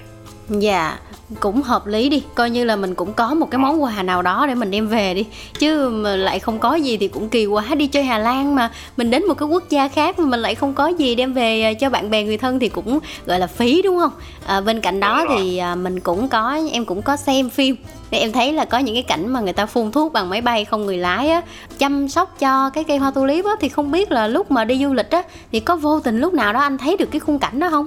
[0.49, 0.99] Dạ
[1.41, 2.23] cũng hợp lý đi.
[2.35, 4.89] Coi như là mình cũng có một cái món quà nào đó để mình đem
[4.89, 5.27] về đi.
[5.59, 7.65] Chứ mà lại không có gì thì cũng kỳ quá.
[7.77, 10.55] Đi chơi Hà Lan mà mình đến một cái quốc gia khác mà mình lại
[10.55, 13.47] không có gì đem về à, cho bạn bè người thân thì cũng gọi là
[13.47, 14.13] phí đúng không?
[14.47, 17.77] À, bên cạnh đó thì à, mình cũng có em cũng có xem phim.
[18.11, 20.41] Thì em thấy là có những cái cảnh mà người ta phun thuốc bằng máy
[20.41, 21.43] bay không người lái á
[21.79, 24.85] chăm sóc cho cái cây hoa tulip á thì không biết là lúc mà đi
[24.85, 27.39] du lịch á thì có vô tình lúc nào đó anh thấy được cái khung
[27.39, 27.87] cảnh đó không?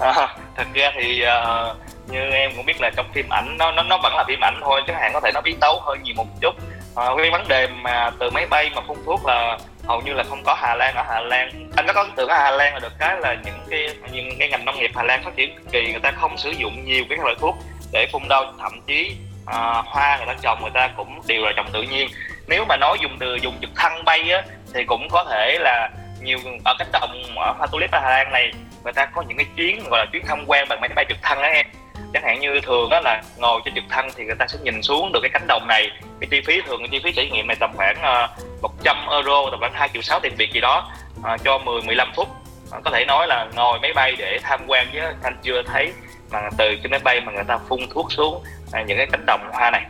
[0.00, 3.82] À, thật ra thì uh, như em cũng biết là trong phim ảnh nó nó
[3.82, 6.14] nó vẫn là phim ảnh thôi chứ hạn có thể nó biến tấu hơn nhiều
[6.16, 6.54] một chút.
[6.94, 10.12] Ờ, à, cái vấn đề mà từ máy bay mà phun thuốc là hầu như
[10.12, 10.94] là không có Hà Lan.
[10.94, 13.58] Ở Hà Lan anh có ấn tượng ở Hà Lan là được cái là những
[13.70, 16.38] cái những cái ngành nông nghiệp Hà Lan phát triển cực kỳ người ta không
[16.38, 17.56] sử dụng nhiều cái loại thuốc
[17.92, 19.16] để phun đâu thậm chí
[19.46, 22.08] à, hoa người ta trồng người ta cũng đều là trồng tự nhiên.
[22.48, 24.42] Nếu mà nói dùng từ dùng trực thăng bay á
[24.74, 25.90] thì cũng có thể là
[26.22, 28.52] nhiều ở cánh đồng ở hoa tulip ở Hà Lan này
[28.84, 31.18] người ta có những cái chuyến gọi là chuyến tham quan bằng máy bay trực
[31.22, 31.66] thăng đó em
[32.12, 34.82] chẳng hạn như thường đó là ngồi trên trực thăng thì người ta sẽ nhìn
[34.82, 35.90] xuống được cái cánh đồng này.
[36.20, 38.28] Cái chi phí thường cái chi phí trải nghiệm này tầm khoảng ờ,
[38.62, 42.12] 100 euro tầm khoảng 2 triệu sáu tiền việt gì đó à, cho 10 15
[42.16, 42.28] phút.
[42.72, 45.92] À, có thể nói là ngồi máy bay để tham quan chứ anh chưa thấy
[46.30, 49.26] mà từ trên máy bay mà người ta phun thuốc xuống à, những cái cánh
[49.26, 49.86] đồng hoa này.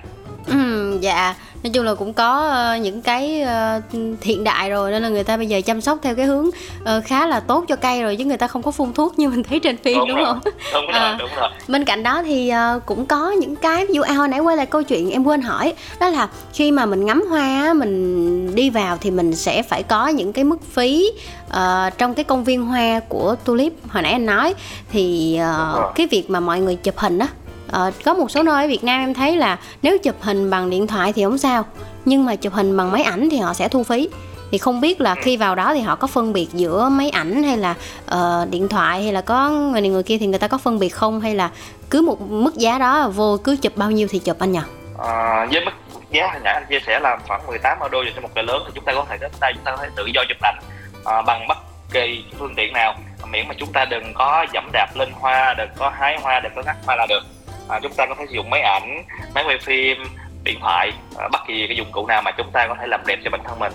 [0.47, 5.03] Ừ, dạ nói chung là cũng có uh, những cái uh, hiện đại rồi nên
[5.03, 7.77] là người ta bây giờ chăm sóc theo cái hướng uh, khá là tốt cho
[7.77, 10.09] cây rồi chứ người ta không có phun thuốc như mình thấy trên phim đúng,
[10.09, 10.27] đúng rồi.
[10.27, 10.41] không?
[10.75, 11.49] đúng rồi, à, đúng rồi.
[11.69, 12.53] bên cạnh đó thì
[12.87, 15.43] cũng có những cái ví dụ à, hồi nãy quay lại câu chuyện em quên
[15.43, 19.83] hỏi đó là khi mà mình ngắm hoa mình đi vào thì mình sẽ phải
[19.83, 21.11] có những cái mức phí
[21.49, 23.73] uh, trong cái công viên hoa của tulip.
[23.89, 24.55] Hồi nãy anh nói
[24.93, 27.29] thì uh, cái việc mà mọi người chụp hình á
[27.71, 30.71] Ờ, có một số nơi ở Việt Nam em thấy là nếu chụp hình bằng
[30.71, 31.65] điện thoại thì không sao
[32.05, 34.09] nhưng mà chụp hình bằng máy ảnh thì họ sẽ thu phí.
[34.51, 37.43] Thì không biết là khi vào đó thì họ có phân biệt giữa máy ảnh
[37.43, 37.75] hay là
[38.15, 40.79] uh, điện thoại hay là có người này người kia thì người ta có phân
[40.79, 41.21] biệt không?
[41.21, 41.51] Hay là
[41.91, 44.61] cứ một mức giá đó vô cứ chụp bao nhiêu thì chụp anh nhỉ?
[44.99, 45.71] À, với mức
[46.11, 48.73] giá hồi nãy anh chia sẻ là khoảng 18 euro cho một cây lớn thì
[48.75, 50.59] chúng ta có thể đến đây chúng ta có thể tự do chụp ảnh
[51.05, 51.59] à, bằng bất
[51.93, 52.95] kỳ phương tiện nào.
[53.31, 56.53] Miễn mà chúng ta đừng có dẫm đạp lên hoa đừng có hái hoa đừng
[56.57, 57.23] có ngắt hoa là được
[57.69, 59.03] à, chúng ta có thể sử dụng máy ảnh
[59.35, 59.97] máy quay phim
[60.45, 63.01] điện thoại à, bất kỳ cái dụng cụ nào mà chúng ta có thể làm
[63.07, 63.73] đẹp cho bản thân mình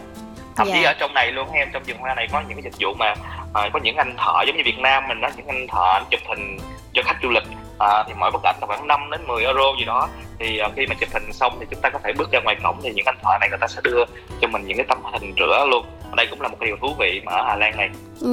[0.56, 0.90] thậm chí dạ.
[0.90, 3.14] ở trong này luôn em trong vườn hoa này có những cái dịch vụ mà
[3.54, 6.04] à, có những anh thợ giống như Việt Nam mình đó những anh thợ anh
[6.12, 6.58] chụp hình
[6.94, 7.44] cho khách du lịch.
[7.80, 10.08] À, thì mỗi bức ảnh là khoảng 5 đến 10 euro gì đó.
[10.40, 12.56] Thì à, khi mà chụp hình xong thì chúng ta có thể bước ra ngoài
[12.64, 14.04] cổng thì những anh thợ này người ta sẽ đưa
[14.42, 15.86] cho mình những cái tấm hình rửa luôn.
[16.16, 17.90] Đây cũng là một điều thú vị mà ở Hà Lan này.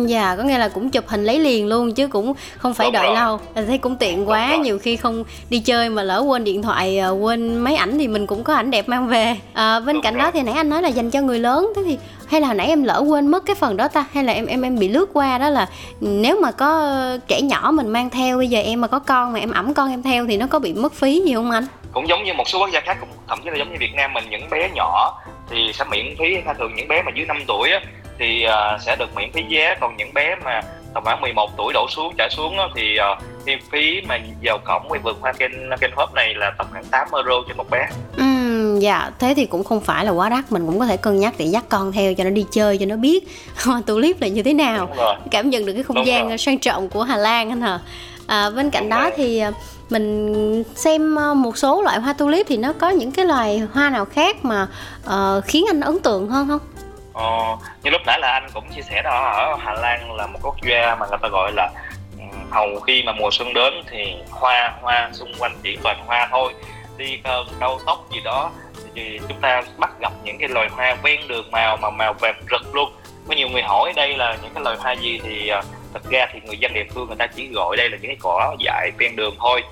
[0.06, 2.92] Dạ có nghĩa là cũng chụp hình lấy liền luôn chứ cũng không phải Đúng
[2.92, 3.14] đợi rồi.
[3.14, 3.40] lâu.
[3.54, 7.08] Thấy cũng tiện quá nhiều khi không đi chơi mà lỡ quên điện thoại à,
[7.08, 9.36] quên máy ảnh thì mình cũng có ảnh đẹp mang về.
[9.54, 10.22] À, bên Đúng cạnh rồi.
[10.22, 11.98] đó thì nãy anh nói là dành cho người lớn thế thì
[12.30, 14.04] hay là nãy em lỡ quên mất cái phần đó ta?
[14.12, 15.68] Hay là em em em bị lướt qua đó là
[16.00, 16.96] nếu mà có
[17.28, 19.90] trẻ nhỏ mình mang theo bây giờ em mà có con mà em ẩm con
[19.90, 21.66] em theo thì nó có bị mất phí gì không anh?
[21.92, 23.94] Cũng giống như một số quốc gia khác cũng thậm chí là giống như Việt
[23.94, 27.36] Nam mình những bé nhỏ thì sẽ miễn phí thường những bé mà dưới 5
[27.46, 27.80] tuổi á,
[28.18, 30.60] thì uh, sẽ được miễn phí vé còn những bé mà
[30.94, 34.88] tầm khoảng 11 tuổi đổ xuống trở xuống đó, thì uh, phí mà vào cổng
[35.02, 37.88] vườn hoa kênh kênh hốp này là tầm khoảng 8 euro cho một bé.
[38.16, 38.24] Ừ,
[38.82, 41.34] dạ thế thì cũng không phải là quá đắt mình cũng có thể cân nhắc
[41.38, 43.28] để dắt con theo cho nó đi chơi cho nó biết
[43.64, 44.88] hoa tulip là như thế nào
[45.30, 46.38] cảm nhận được cái không Đúng gian rồi.
[46.38, 47.78] sang trọng của Hà Lan anh hả
[48.26, 49.12] à, bên cạnh Đúng đó rồi.
[49.16, 49.52] thì à,
[49.90, 53.90] mình xem à, một số loại hoa tulip thì nó có những cái loài hoa
[53.90, 54.68] nào khác mà
[55.06, 56.60] uh, khiến anh ấn tượng hơn không?
[57.12, 60.38] Ờ, như lúc nãy là anh cũng chia sẻ đó ở Hà Lan là một
[60.42, 61.70] quốc gia mà người ta gọi là
[62.50, 66.54] hầu khi mà mùa xuân đến thì hoa hoa xung quanh chỉ toàn hoa thôi
[66.96, 67.18] đi
[67.60, 68.50] cao tốc gì đó
[68.98, 72.42] thì chúng ta bắt gặp những cái loài hoa ven đường màu mà màu vàng
[72.50, 72.92] rực luôn.
[73.28, 76.26] Có nhiều người hỏi đây là những cái loài hoa gì thì uh, thật ra
[76.32, 78.90] thì người dân địa phương người ta chỉ gọi đây là những cái cỏ dại
[78.98, 79.64] ven đường thôi.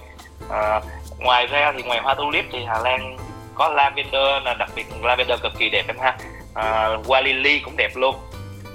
[0.50, 0.80] À,
[1.18, 3.16] ngoài ra thì ngoài hoa tulip thì Hà Lan
[3.54, 6.16] có lavender là đặc biệt lavender cực kỳ đẹp em ha.
[6.54, 8.16] À, hoa lily cũng đẹp luôn.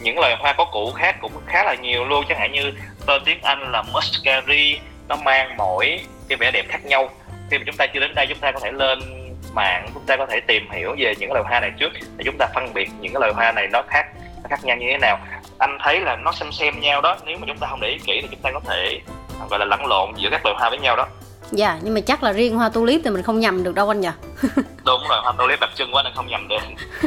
[0.02, 2.26] Những loài hoa có củ khác cũng khá là nhiều luôn.
[2.30, 2.74] Chẳng hạn như
[3.06, 7.10] tên tiếng Anh là muscari nó mang mỗi cái vẻ đẹp khác nhau.
[7.52, 9.00] Khi mà chúng ta chưa đến đây chúng ta có thể lên
[9.56, 12.38] mạng, chúng ta có thể tìm hiểu về những loài hoa này trước để chúng
[12.38, 14.06] ta phân biệt những cái loài hoa này nó khác
[14.44, 15.20] nó khác nhau như thế nào.
[15.58, 17.98] Anh thấy là nó xem xem nhau đó, nếu mà chúng ta không để ý
[18.06, 19.00] kỹ thì chúng ta có thể,
[19.50, 21.08] gọi là lẫn lộn giữa các loài hoa với nhau đó.
[21.52, 24.02] Dạ, nhưng mà chắc là riêng hoa tulip thì mình không nhầm được đâu anh
[24.02, 24.10] nhỉ?
[24.86, 26.58] đúng rồi hoa tulip đặc trưng quá nên không nhầm được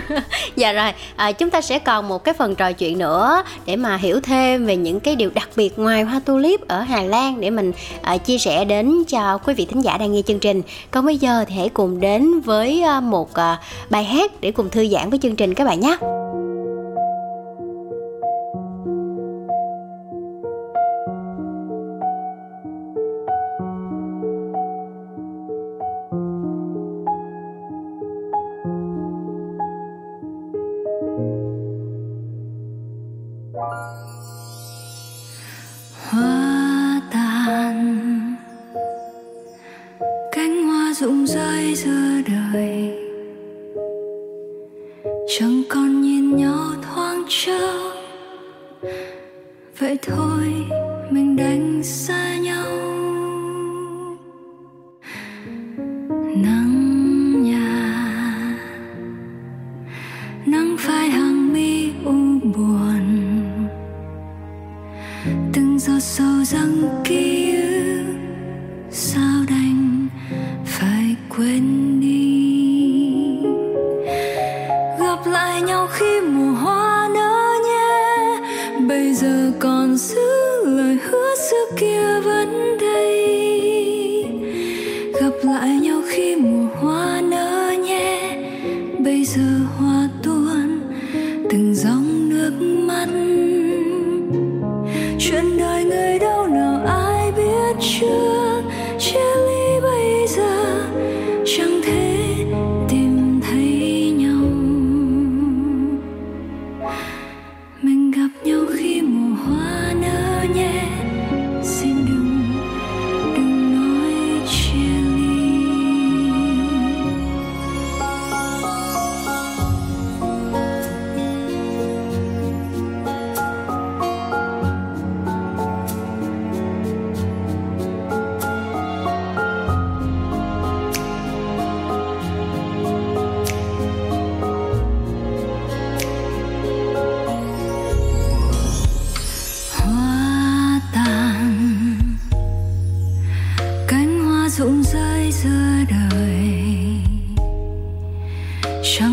[0.57, 3.97] dạ rồi, à, chúng ta sẽ còn một cái phần trò chuyện nữa để mà
[3.97, 7.51] hiểu thêm về những cái điều đặc biệt ngoài hoa tulip ở Hà Lan để
[7.51, 10.63] mình à, chia sẻ đến cho quý vị thính giả đang nghe chương trình.
[10.91, 13.59] Còn bây giờ thì hãy cùng đến với à, một à,
[13.91, 15.97] bài hát để cùng thư giãn với chương trình các bạn nhé.
[75.93, 76.44] Khi mùa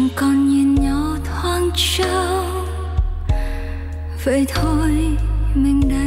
[0.01, 2.45] chẳng còn nhìn nhau thoáng trao
[4.25, 5.17] vậy thôi
[5.55, 6.00] mình đã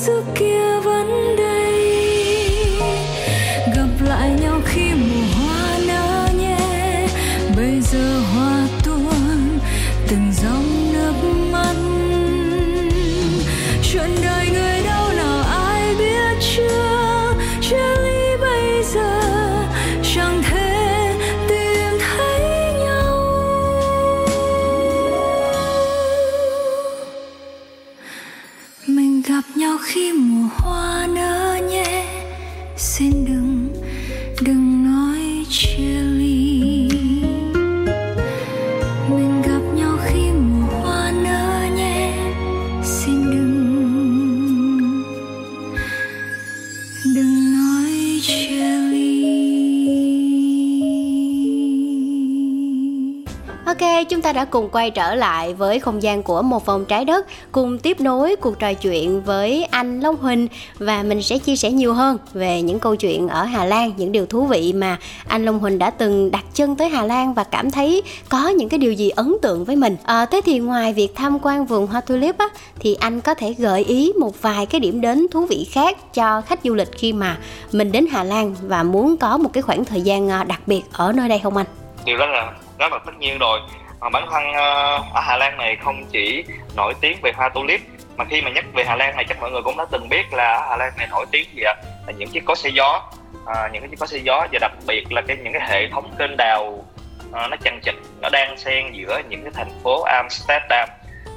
[0.00, 0.49] suki
[54.30, 57.78] ta đã cùng quay trở lại với không gian của một vòng trái đất cùng
[57.78, 61.94] tiếp nối cuộc trò chuyện với anh Long Huỳnh và mình sẽ chia sẻ nhiều
[61.94, 65.58] hơn về những câu chuyện ở Hà Lan, những điều thú vị mà anh Long
[65.58, 68.92] Huỳnh đã từng đặt chân tới Hà Lan và cảm thấy có những cái điều
[68.92, 69.96] gì ấn tượng với mình.
[70.04, 72.48] À, thế thì ngoài việc tham quan vườn hoa tulip á,
[72.80, 76.40] thì anh có thể gợi ý một vài cái điểm đến thú vị khác cho
[76.40, 77.38] khách du lịch khi mà
[77.72, 80.82] mình đến Hà Lan và muốn có một cái khoảng thời gian ờ, đặc biệt
[80.92, 81.66] ở nơi đây không anh?
[82.04, 83.60] điều đó là rất là tất nhiên rồi
[84.00, 86.44] mà bản thân uh, ở Hà Lan này không chỉ
[86.76, 87.80] nổi tiếng về hoa tulip
[88.16, 90.32] mà khi mà nhắc về Hà Lan này chắc mọi người cũng đã từng biết
[90.32, 91.74] là ở Hà Lan này nổi tiếng gì ạ?
[92.06, 93.02] Là những chiếc có xe gió.
[93.46, 95.88] À, những cái chiếc có xe gió và đặc biệt là cái những cái hệ
[95.88, 96.84] thống kênh đào
[97.32, 100.88] à, nó chằng chịt nó đang xen giữa những cái thành phố Amsterdam.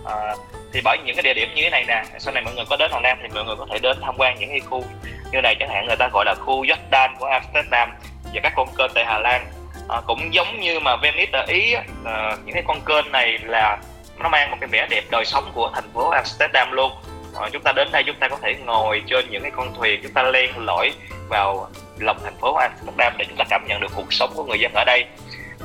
[0.06, 0.36] À,
[0.74, 2.76] thì bởi những cái địa điểm như thế này nè sau này mọi người có
[2.76, 4.84] đến Hà Lan thì mọi người có thể đến tham quan những cái khu
[5.32, 5.56] như này.
[5.60, 7.92] Chẳng hạn người ta gọi là khu Jordan của Amsterdam
[8.34, 9.46] và các con kênh tại Hà Lan
[9.90, 11.74] à, cũng giống như mà Venice ở ý
[12.06, 13.78] à, những cái con kênh này là
[14.20, 16.92] nó mang một cái vẻ đẹp đời sống của thành phố Amsterdam luôn.
[17.36, 20.00] À, chúng ta đến đây chúng ta có thể ngồi trên những cái con thuyền
[20.04, 20.92] chúng ta len lỏi
[21.30, 21.70] vào
[22.00, 24.74] lòng thành phố Amsterdam để chúng ta cảm nhận được cuộc sống của người dân
[24.74, 25.06] ở đây.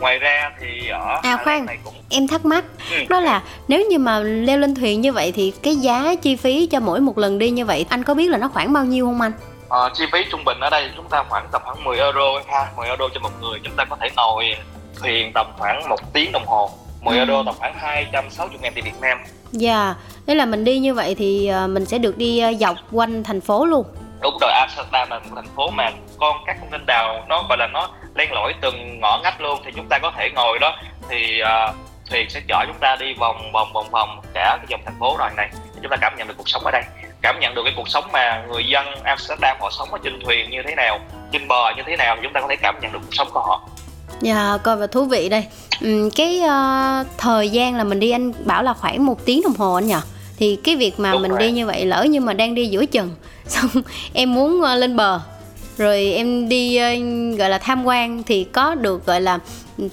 [0.01, 1.95] Ngoài ra thì ở à khoan này cũng...
[2.11, 2.97] em thắc mắc ừ.
[3.09, 6.67] đó là nếu như mà leo lên thuyền như vậy thì cái giá chi phí
[6.67, 9.07] cho mỗi một lần đi như vậy anh có biết là nó khoảng bao nhiêu
[9.07, 9.33] không anh
[9.69, 12.67] uh, chi phí trung bình ở đây chúng ta khoảng tầm khoảng 10 euro ha.
[12.77, 14.57] 10 euro cho một người chúng ta có thể ngồi
[15.01, 16.71] thuyền tầm khoảng một tiếng đồng hồ.
[17.01, 17.19] 10 ừ.
[17.19, 19.19] euro tầm khoảng 260 ngàn tiền Việt Nam.
[19.53, 19.97] Dạ, yeah.
[20.27, 23.25] thế là mình đi như vậy thì ờ, mình sẽ được đi ờ, dọc quanh
[23.25, 23.87] thành phố luôn.
[24.23, 27.59] Đúng rồi, Amsterdam là một thành phố mà con các con kênh đào nó gọi
[27.59, 29.61] là nó len lỏi từng ngõ ngách luôn.
[29.65, 30.77] Thì chúng ta có thể ngồi đó
[31.09, 31.75] thì uh,
[32.11, 35.17] thuyền sẽ chở chúng ta đi vòng vòng vòng vòng cả cái dòng thành phố
[35.19, 35.51] rồi này.
[35.83, 36.83] Chúng ta cảm nhận được cuộc sống ở đây
[37.23, 40.51] cảm nhận được cái cuộc sống mà người dân Amsterdam họ sống ở trên thuyền
[40.51, 41.01] như thế nào
[41.33, 43.41] trên bờ như thế nào chúng ta có thể cảm nhận được cuộc sống của
[43.41, 43.69] họ.
[44.21, 45.47] Dạ, coi và thú vị đây.
[45.81, 49.55] Ừ, Cái uh, thời gian là mình đi anh bảo là khoảng một tiếng đồng
[49.59, 49.95] hồ anh nhỉ
[50.37, 51.41] Thì cái việc mà Đúng mình rồi.
[51.41, 53.15] đi như vậy lỡ như mà đang đi giữa chừng
[53.47, 53.71] Xong
[54.15, 55.21] em muốn uh, lên bờ
[55.79, 56.91] rồi em đi ờ,
[57.39, 59.39] gọi là tham quan Thì có được gọi là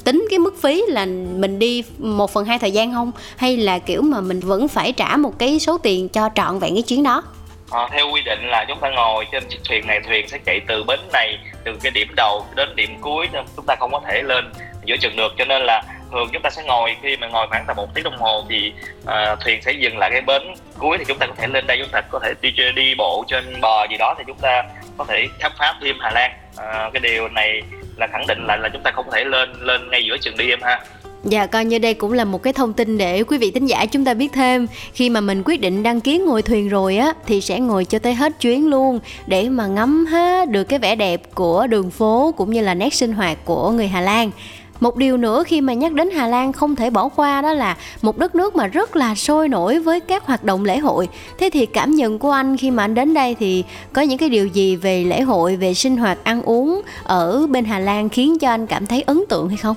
[0.04, 3.12] tính cái mức phí là mình đi một phần hai thời gian không?
[3.38, 6.74] Hay là kiểu mà mình vẫn phải trả một cái số tiền cho trọn vẹn
[6.76, 7.24] cái chuyến đó?
[7.72, 10.60] À, theo quy định là chúng ta ngồi trên chiếc thuyền này thuyền sẽ chạy
[10.68, 14.22] từ bến này từ cái điểm đầu đến điểm cuối chúng ta không có thể
[14.22, 14.46] lên
[14.86, 15.34] giữa chừng được.
[15.38, 15.84] Cho nên là
[16.16, 18.74] thường chúng ta sẽ ngồi khi mà ngồi khoảng tầm một tiếng đồng hồ thì
[19.04, 20.42] uh, thuyền sẽ dừng lại cái bến
[20.78, 23.24] cuối thì chúng ta có thể lên đây chúng ta có thể đi đi bộ
[23.28, 24.64] trên bờ gì đó thì chúng ta
[24.98, 26.32] có thể khám phá thêm Hà Lan.
[26.54, 27.62] Uh, cái điều này
[27.98, 30.50] là khẳng định lại là chúng ta không thể lên lên ngay giữa chừng đi
[30.50, 30.80] em ha.
[31.24, 33.86] Dạ coi như đây cũng là một cái thông tin để quý vị thính giả
[33.86, 34.68] chúng ta biết thêm.
[34.94, 38.00] Khi mà mình quyết định đăng ký ngồi thuyền rồi á Thì sẽ ngồi cho
[38.00, 42.34] tới hết chuyến luôn Để mà ngắm hết được cái vẻ đẹp của đường phố
[42.38, 44.32] Cũng như là nét sinh hoạt của người Hà Lan
[44.80, 47.78] một điều nữa khi mà nhắc đến Hà Lan không thể bỏ qua đó là
[48.02, 51.10] một đất nước mà rất là sôi nổi với các hoạt động lễ hội.
[51.38, 54.30] Thế thì cảm nhận của anh khi mà anh đến đây thì có những cái
[54.30, 58.40] điều gì về lễ hội, về sinh hoạt ăn uống ở bên Hà Lan khiến
[58.40, 59.76] cho anh cảm thấy ấn tượng hay không?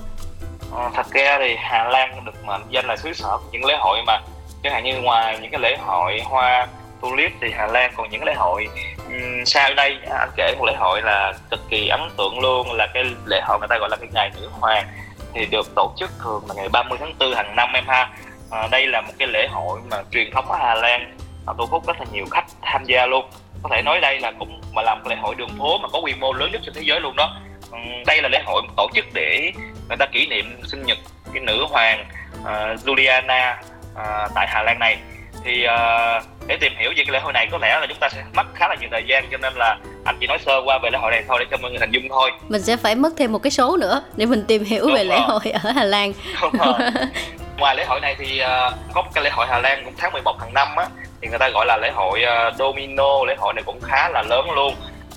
[0.77, 3.99] À, thật ra thì Hà Lan được mệnh danh là xứ sở những lễ hội
[4.07, 4.21] mà
[4.63, 6.67] chẳng hạn như ngoài những cái lễ hội hoa
[7.03, 8.69] tulip thì Hà Lan còn những lễ hội
[9.47, 12.87] sau đây à, anh kể một lễ hội là cực kỳ ấn tượng luôn là
[12.95, 14.87] cái lễ hội người ta gọi là cái ngày nữ hoàng
[15.35, 18.11] thì được tổ chức thường là ngày 30 tháng 4 hàng năm em ha.
[18.51, 21.17] À, đây là một cái lễ hội mà truyền thống ở Hà Lan
[21.47, 23.31] à, thu hút rất là nhiều khách tham gia luôn.
[23.63, 26.15] Có thể nói đây là cũng mà làm lễ hội đường phố mà có quy
[26.15, 27.37] mô lớn nhất trên thế giới luôn đó.
[28.07, 29.53] Đây là lễ hội tổ chức để
[29.89, 30.99] người ta kỷ niệm sinh nhật
[31.33, 32.07] cái nữ hoàng
[32.41, 32.47] uh,
[32.87, 33.55] Juliana
[33.93, 34.99] uh, tại Hà Lan này.
[35.45, 38.09] Thì uh, để tìm hiểu về cái lễ hội này có lẽ là chúng ta
[38.09, 40.79] sẽ mất khá là nhiều thời gian cho nên là anh chỉ nói sơ qua
[40.83, 42.31] về lễ hội này thôi để cho mọi người hình dung thôi.
[42.49, 45.05] Mình sẽ phải mất thêm một cái số nữa để mình tìm hiểu Đúng về
[45.05, 45.05] rồi.
[45.05, 46.13] lễ hội ở Hà Lan.
[46.43, 46.91] Đúng rồi.
[47.59, 50.13] ngoài lễ hội này thì uh, có một cái lễ hội Hà Lan cũng tháng
[50.13, 50.87] 11 hàng năm á
[51.23, 53.25] thì người ta gọi là lễ hội uh, Domino.
[53.27, 54.75] Lễ hội này cũng khá là lớn luôn.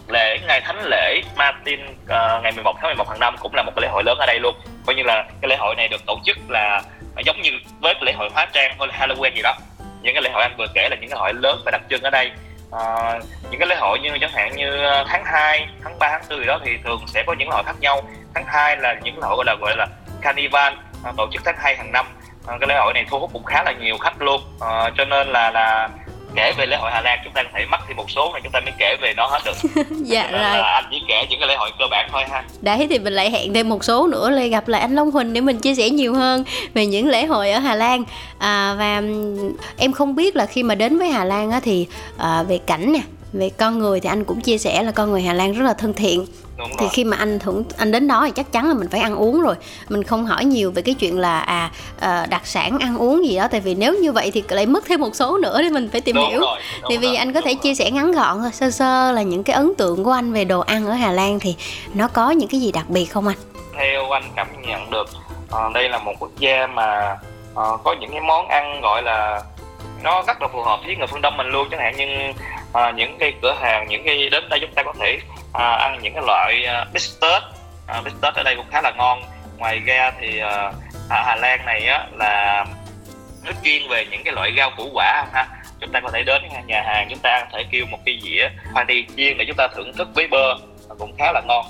[0.08, 3.72] Lễ ngày thánh lễ Martin uh, ngày 11 tháng 11 hàng năm cũng là một
[3.76, 4.56] cái lễ hội lớn ở đây luôn.
[4.86, 6.82] Coi như là cái lễ hội này được tổ chức là
[7.26, 9.54] giống như với cái lễ hội hóa trang hay Halloween gì đó
[10.02, 11.82] những cái lễ hội anh vừa kể là những cái lễ hội lớn và đặc
[11.90, 12.32] trưng ở đây.
[12.72, 13.14] À,
[13.52, 16.40] những cái lễ hội như chẳng hạn như ờ, tháng 2, tháng 3, tháng 4
[16.40, 18.02] gì đó thì thường sẽ có những lễ hội khác nhau.
[18.34, 19.88] Tháng 2 là những lễ hội gọi là gọi là
[20.22, 22.06] carnival à, tổ chức tháng 2 hàng năm.
[22.48, 24.42] À, cái lễ hội này thu hút cũng khá là nhiều khách luôn.
[24.62, 25.90] À, cho nên là là
[26.36, 28.41] kể về lễ hội Hà Lan chúng ta có thể mất thêm một số này
[28.44, 29.84] chúng ta mới kể về nó hết được.
[30.04, 30.41] Dạ rồi.
[30.41, 32.44] anh chỉ kể những cái lễ hội cơ bản thôi ha.
[32.62, 35.34] Đấy thì mình lại hẹn thêm một số nữa lại gặp lại anh Long Huỳnh
[35.34, 38.04] để mình chia sẻ nhiều hơn về những lễ hội ở Hà Lan.
[38.38, 39.02] À, và
[39.78, 42.94] em không biết là khi mà đến với Hà Lan á, thì à, về cảnh
[42.94, 43.02] nè
[43.34, 45.73] về con người thì anh cũng chia sẻ là con người Hà Lan rất là
[45.73, 46.25] thân thiện
[46.62, 46.90] đúng thì rồi.
[46.94, 49.42] khi mà anh thưởng anh đến đó thì chắc chắn là mình phải ăn uống
[49.42, 49.56] rồi.
[49.90, 53.38] Mình không hỏi nhiều về cái chuyện là à ờ, đặc sản ăn uống gì
[53.38, 55.90] đó tại vì nếu như vậy thì lại mất thêm một số nữa để mình
[55.92, 56.40] phải tìm đúng hiểu.
[56.40, 57.76] rồi đúng thì vì rồi, anh có thể đúng chia rồi.
[57.76, 60.60] sẻ ngắn gọn thôi sơ sơ là những cái ấn tượng của anh về đồ
[60.60, 61.56] ăn ở Hà Lan thì
[61.94, 63.38] nó có những cái gì đặc biệt không anh?
[63.78, 65.10] Theo anh cảm nhận được
[65.50, 67.18] ờ, đây là một quốc gia mà
[67.56, 69.42] ờ, có những cái món ăn gọi là
[70.04, 72.06] nó rất là phù hợp với người phương đông mình luôn chẳng hạn như
[72.74, 75.19] à, những cái cửa hàng những cái đến đây chúng ta có thể
[75.54, 77.44] à, ăn những cái loại uh, bít tết.
[77.98, 79.24] Uh, bít tết ở đây cũng khá là ngon.
[79.58, 80.74] Ngoài ra thì ờ,
[81.10, 82.65] ở Hà Lan này á là
[83.44, 85.48] nó chuyên về những cái loại rau củ quả ha.
[85.80, 88.50] Chúng ta có thể đến nhà hàng chúng ta có thể kêu một cái dĩa
[88.74, 90.56] khoai tây chiên để chúng ta thưởng thức với bơ.
[91.00, 91.65] Cũng khá là ngon.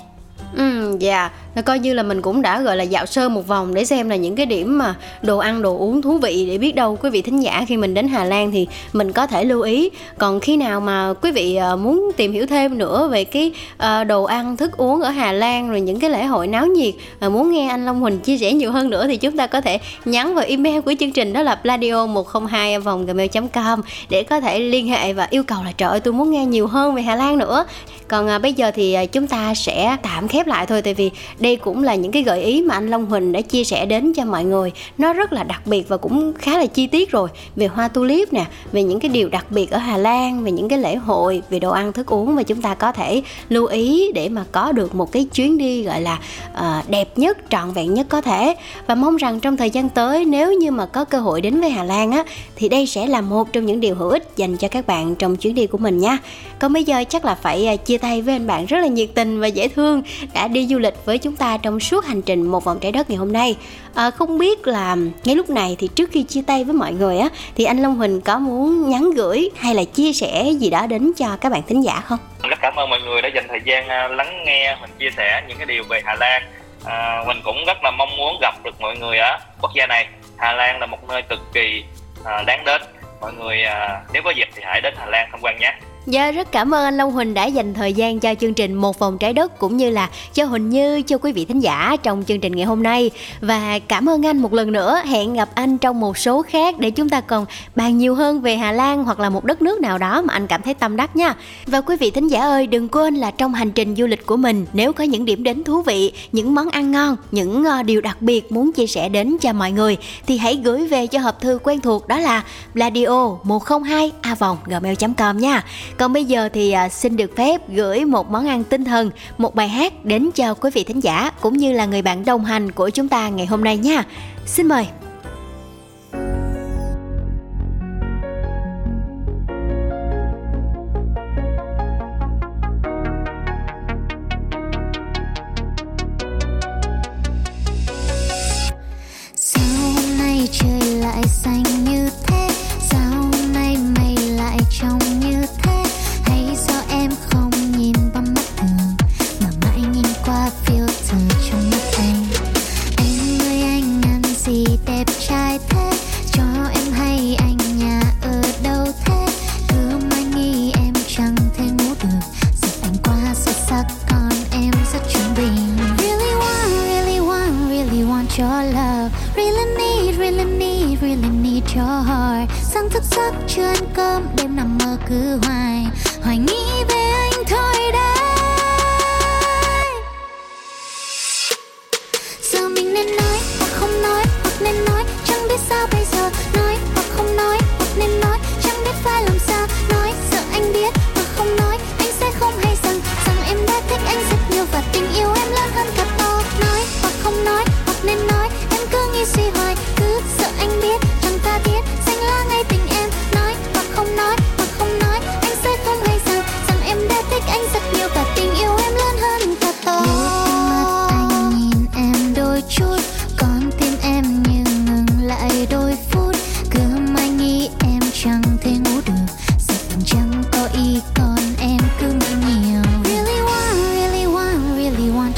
[0.56, 3.74] Ừ, dạ, nó coi như là mình cũng đã gọi là dạo sơ một vòng
[3.74, 6.74] để xem là những cái điểm mà đồ ăn, đồ uống thú vị để biết
[6.74, 9.62] đâu quý vị thính giả khi mình đến Hà Lan thì mình có thể lưu
[9.62, 9.90] ý.
[10.18, 14.04] Còn khi nào mà quý vị ờ, muốn tìm hiểu thêm nữa về cái ờ,
[14.04, 17.28] đồ ăn, thức uống ở Hà Lan rồi những cái lễ hội náo nhiệt và
[17.28, 19.78] muốn nghe anh Long Huỳnh chia sẻ nhiều hơn nữa thì chúng ta có thể
[20.04, 23.80] nhắn vào email của chương trình đó là pladio 102 vòng gmail.com
[24.10, 26.66] để có thể liên hệ và yêu cầu là trời ơi tôi muốn nghe nhiều
[26.66, 27.64] hơn về Hà Lan nữa.
[28.08, 31.10] Còn à, bây giờ thì chúng ta sẽ tạm khép lại thôi tại vì
[31.42, 34.12] đây cũng là những cái gợi ý mà anh Long Huỳnh đã chia sẻ đến
[34.12, 34.72] cho mọi người.
[34.98, 38.32] Nó rất là đặc biệt và cũng khá là chi tiết rồi về hoa tulip
[38.32, 41.42] nè, về những cái điều đặc biệt ở Hà Lan, về những cái lễ hội,
[41.50, 44.72] về đồ ăn thức uống và chúng ta có thể lưu ý để mà có
[44.72, 46.18] được một cái chuyến đi gọi là
[46.52, 48.54] uh, đẹp nhất, trọn vẹn nhất có thể.
[48.86, 51.70] Và mong rằng trong thời gian tới nếu như mà có cơ hội đến với
[51.70, 52.24] Hà Lan á
[52.56, 55.36] thì đây sẽ là một trong những điều hữu ích dành cho các bạn trong
[55.36, 56.18] chuyến đi của mình nha.
[56.58, 59.08] Còn bây giờ chắc là phải ờ, chia tay với anh bạn rất là nhiệt
[59.14, 60.02] tình và dễ thương
[60.34, 63.10] đã đi du lịch với chúng ta trong suốt hành trình một vòng trái đất
[63.10, 63.56] ngày hôm nay.
[63.94, 67.18] À, không biết là ngay lúc này thì trước khi chia tay với mọi người
[67.18, 70.86] á thì anh Long Huỳnh có muốn nhắn gửi hay là chia sẻ gì đó
[70.86, 72.18] đến cho các bạn thính giả không?
[72.42, 75.42] rất cảm ơn mọi người đã dành thời gian à, lắng nghe mình chia sẻ
[75.48, 76.42] những cái điều về Hà Lan
[76.84, 80.08] à, mình cũng rất là mong muốn gặp được mọi người ở quốc gia này
[80.36, 81.84] Hà Lan là một nơi cực kỳ
[82.24, 82.82] à, đáng đến
[83.20, 85.74] mọi người à, nếu có dịp thì hãy đến Hà Lan tham quan nhé
[86.06, 88.98] Dạ rất cảm ơn anh Long Huỳnh đã dành thời gian cho chương trình Một
[88.98, 92.24] vòng trái đất cũng như là cho Huỳnh Như, cho quý vị thính giả trong
[92.26, 93.10] chương trình ngày hôm nay.
[93.40, 96.90] Và cảm ơn anh một lần nữa, hẹn gặp anh trong một số khác để
[96.90, 99.98] chúng ta còn bàn nhiều hơn về Hà Lan hoặc là một đất nước nào
[99.98, 101.34] đó mà anh cảm thấy tâm đắc nha.
[101.66, 104.36] Và quý vị thính giả ơi, đừng quên là trong hành trình du lịch của
[104.36, 108.00] mình, nếu có những điểm đến thú vị, những món ăn ngon, những ờ, điều
[108.00, 109.96] đặc biệt muốn chia sẻ đến cho mọi người
[110.26, 112.42] thì hãy gửi về cho hộp thư quen thuộc đó là
[112.74, 114.36] bladio 102 a
[114.66, 115.62] gmail.com nha.
[115.98, 119.54] Còn bây giờ thì à, xin được phép gửi một món ăn tinh thần, một
[119.54, 122.70] bài hát đến cho quý vị thính giả cũng như là người bạn đồng hành
[122.70, 124.04] của chúng ta ngày hôm nay nha.
[124.46, 124.86] Xin mời.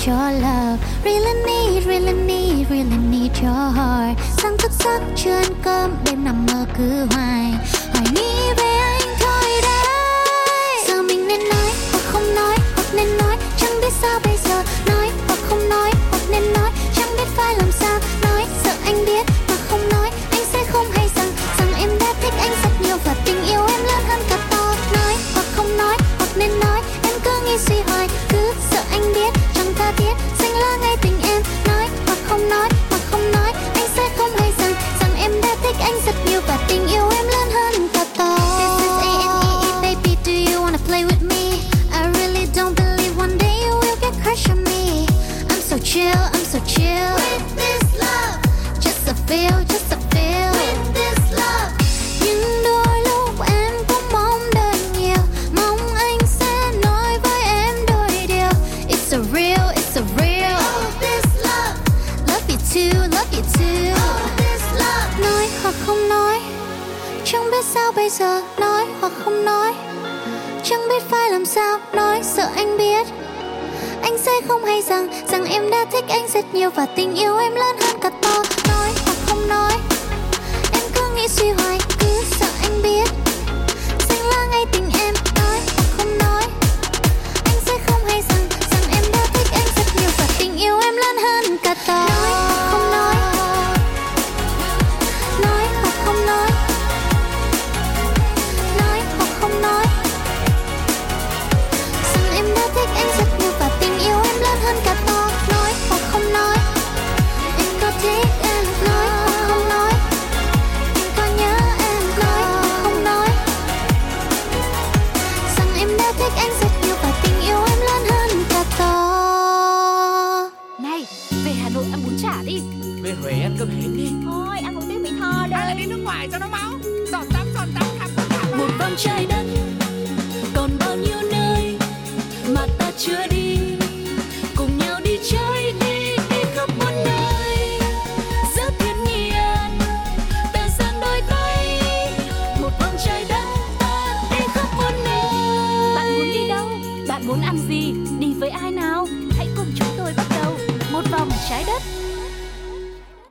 [0.07, 0.79] Your love.
[1.05, 4.19] Really need, really need, really need your heart.
[4.39, 7.55] Sáng thức giấc chưa ăn cơm đêm nằm mơ cứ hoài.
[7.93, 10.85] Hoài nghĩ về anh thôi đấy.
[10.89, 14.34] Giờ mình nên nói hoặc không nói hoặc nên nói Chẳng biết sao bây
[76.35, 78.43] rất nhiều và tình yêu em lớn hơn cả tôi.